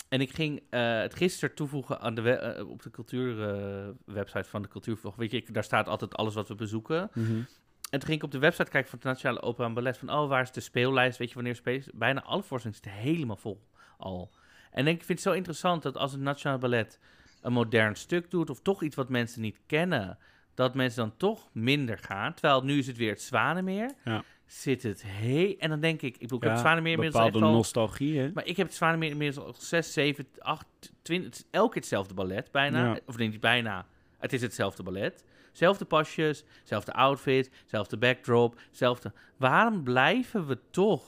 [0.09, 4.61] En ik ging eh, het gisteren toevoegen aan de we- eh, op de cultuurwebsite van
[4.61, 5.15] de Cultuurvlog.
[5.15, 7.09] Weet je, ik, daar staat altijd alles wat we bezoeken.
[7.13, 7.41] mhm.
[7.89, 9.97] En toen ging ik op de website kijken van de Nationale Opera en Ballet.
[9.97, 11.17] Van, oh, waar is de speellijst?
[11.17, 11.89] Weet je wanneer speelt?
[11.93, 13.61] Bijna alle voorstellingen zitten helemaal vol
[13.97, 14.31] al.
[14.71, 16.99] En ik vind het zo interessant dat als het Nationale Ballet
[17.41, 18.49] een modern stuk doet...
[18.49, 20.17] of toch iets wat mensen niet kennen...
[20.53, 22.33] dat mensen dan toch minder gaan.
[22.33, 23.91] Terwijl nu is het weer het Zwanemeer.
[24.05, 24.23] Ja.
[24.47, 25.55] Zit het he...
[25.59, 26.13] En dan denk ik...
[26.13, 27.53] Ik bedoel, ik heb het Ja, Zwanemeer inmiddels bepaalde al...
[27.53, 28.31] nostalgie, hè?
[28.33, 30.65] Maar ik heb het Zwanemeer inmiddels al 6, 7, 8,
[31.01, 31.29] 20...
[31.29, 32.85] Het is elke keer hetzelfde ballet, bijna.
[32.85, 32.99] Ja.
[33.05, 33.85] Of nee, niet bijna.
[34.17, 35.23] Het is hetzelfde ballet.
[35.51, 39.13] Zelfde pasjes, zelfde outfit, zelfde backdrop, zelfde...
[39.37, 41.03] Waarom blijven we toch?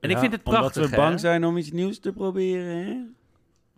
[0.00, 1.02] En ik Ja, vind het prachtig, Omdat we hè?
[1.08, 3.02] bang zijn om iets nieuws te proberen, hè?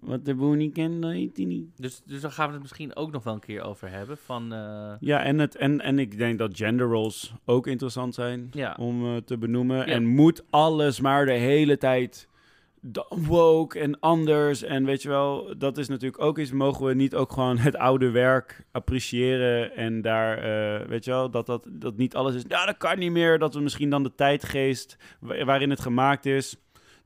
[0.01, 1.67] Wat de boer niet kent, dat heet hij niet.
[1.77, 4.17] Dus, dus daar gaan we het misschien ook nog wel een keer over hebben.
[4.19, 8.49] Van, eh, Ja, en, het, en, en ik denk dat gender roles ook interessant zijn
[8.51, 8.77] ja.
[8.81, 9.77] om eh, te benoemen.
[9.77, 9.85] Ja.
[9.87, 12.29] En moet alles maar de hele tijd
[13.09, 14.63] woke en anders.
[14.63, 16.53] En weet je wel, dat is natuurlijk ook iets.
[16.53, 21.31] Mogen we niet ook gewoon het oude werk appreciëren en daar, eh, weet je wel,
[21.31, 22.43] dat, dat, dat niet alles is.
[22.49, 23.39] Ja, dat kan niet meer.
[23.39, 26.57] Dat we misschien dan de tijdgeest wa- waarin het gemaakt is.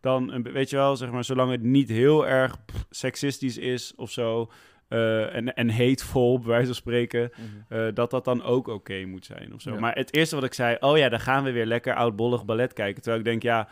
[0.02, 4.10] Dan, weet je wel, zeg maar, zolang het niet heel erg pff, seksistisch is of
[4.10, 4.50] zo.
[4.88, 7.30] eh, en, en hateful, bij wijze van spreken.
[7.36, 7.78] Mhm.
[7.80, 9.72] Eh, dat dat dan ook oké moet zijn of zo.
[9.72, 9.80] Ja.
[9.80, 12.72] Maar het eerste wat ik zei, oh ja, dan gaan we weer lekker oudbollig ballet
[12.72, 13.02] kijken.
[13.02, 13.68] Terwijl ik denk, ja,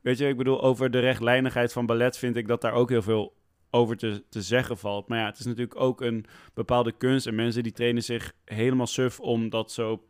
[0.00, 3.02] weet je, ik bedoel, over de rechtlijnigheid van ballet vind ik dat daar ook heel
[3.02, 3.36] veel
[3.70, 5.08] over te, te zeggen valt.
[5.08, 8.86] Maar ja, het is natuurlijk ook een bepaalde kunst en mensen die trainen zich helemaal
[8.86, 10.02] suf om dat zo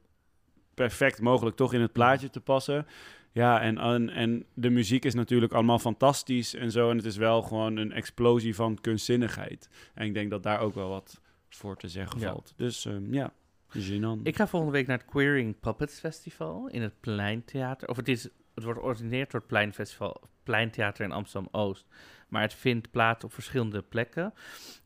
[0.74, 2.86] perfect mogelijk toch in het plaatje te passen.
[3.32, 6.90] Ja, en, en, en de muziek is natuurlijk allemaal fantastisch en zo.
[6.90, 9.68] En het is wel gewoon een explosie van kunstzinnigheid.
[9.94, 12.30] En ik denk dat daar ook wel wat voor te zeggen Ja.
[12.30, 12.52] valt.
[12.56, 13.32] Dus ehm, ja,
[13.78, 14.22] gênant.
[14.22, 17.88] Ik ga volgende week naar het Queering Puppets Festival in het Pleintheater.
[17.88, 18.22] Of het, is,
[18.54, 21.86] het wordt georganiseerd door het Pleinfestival, Pleintheater in Amsterdam-Oost.
[22.28, 24.34] Maar het vindt plaats op verschillende plekken.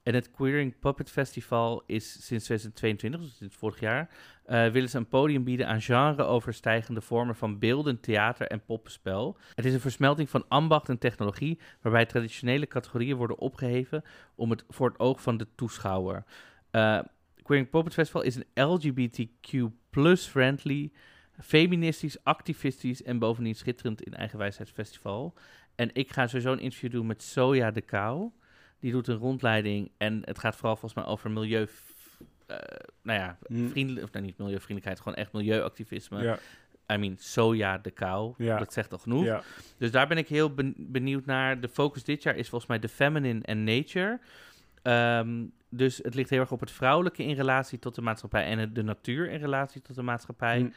[0.02, 4.10] En het Queering Puppet Festival is sinds 2022, dus sinds vorig jaar,
[4.44, 9.38] eh, willen ze een podium bieden aan genre-overstijgende vormen van beeldend theater en poppenspel.
[9.54, 14.64] Het is een versmelting van ambacht en technologie, waarbij traditionele categorieën worden opgeheven om het,
[14.68, 16.24] voor het oog van de toeschouwer.
[16.70, 16.98] Eh
[17.42, 19.72] Queering Puppet Festival is een LGBTQ
[20.16, 20.92] friendly,
[21.40, 25.34] feministisch, activistisch en bovendien schitterend in eigenwijsheidsfestival.
[25.74, 28.30] En ik ga sowieso een interview doen met Soja de Kou.
[28.80, 31.68] Die doet een rondleiding en het gaat vooral volgens mij over milieu...
[32.46, 32.56] eh,
[33.02, 33.68] nou ja, Hm.
[33.68, 36.22] vriendelijk, of nou niet milieuvriendelijkheid, gewoon echt milieuactivisme.
[36.22, 36.38] ja,
[36.92, 38.58] I mean, Soja de Kou, Ja.
[38.58, 39.24] dat zegt al genoeg.
[39.24, 39.42] ja.
[39.78, 41.60] Dus daar ben ik heel ben- benieuwd naar.
[41.60, 44.20] De focus dit jaar is volgens mij de feminine en nature.
[44.82, 48.72] Ehm, dus het ligt heel erg op het vrouwelijke in relatie tot de maatschappij en
[48.72, 50.58] de natuur in relatie tot de maatschappij.
[50.58, 50.68] Hm.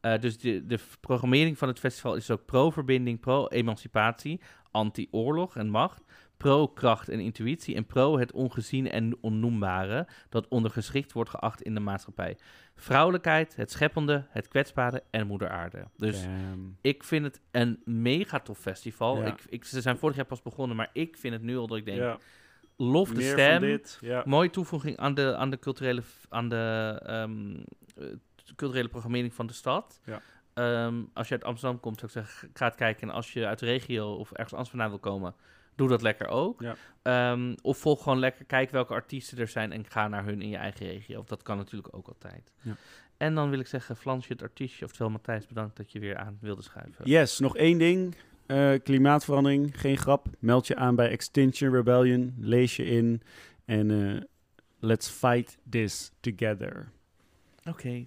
[0.00, 4.40] Eh, dus de, programmering van het festival is ook pro-verbinding, pro-emancipatie,
[4.70, 6.04] anti-oorlog en macht,
[6.36, 11.80] pro-kracht en intuïtie en pro het ongeziene en onnoembare dat ondergeschikt wordt geacht in de
[11.80, 12.36] maatschappij.
[12.74, 15.84] Vrouwelijkheid, het scheppende, het kwetsbare en moeder aarde.
[15.96, 16.76] Dus Damn.
[16.80, 19.20] ik vind het een mega tof festival.
[19.20, 19.26] Ja.
[19.26, 21.78] Ik, ik, ze zijn vorig jaar pas begonnen, maar ik vind het nu al dat
[21.78, 22.18] ik denk, ja.
[22.76, 23.80] lof de Meer stem.
[24.00, 24.22] Ja.
[24.26, 27.00] Mooie toevoeging aan de, aan de, culturele, aan de
[27.96, 28.06] eh,
[28.56, 30.00] culturele programmering van de stad.
[30.04, 30.20] Ja.
[30.54, 33.08] Ehm, als je uit Amsterdam komt, zou ik zeggen, ga het kijken.
[33.08, 35.34] En als je uit de regio of ergens anders vandaan wil komen,
[35.74, 36.60] doe dat lekker ook.
[36.60, 36.74] Ja.
[37.02, 40.48] Ehm, of volg gewoon lekker, kijk welke artiesten er zijn en ga naar hun in
[40.48, 41.18] je eigen regio.
[41.18, 42.52] Of dat kan natuurlijk ook altijd.
[42.60, 42.76] Ja.
[43.16, 46.38] En dan wil ik zeggen, Flansje het artiestje, oftewel Matthijs, bedankt dat je weer aan
[46.40, 47.08] wilde schuiven.
[47.08, 48.16] Yes, nog één ding.
[48.46, 50.26] eh, klimaatverandering, geen grap.
[50.38, 52.34] Meld je aan bij Extinction Rebellion.
[52.38, 53.22] Lees je in.
[53.64, 54.22] En eh,
[54.78, 56.90] let's fight this together.
[57.64, 58.06] Oké,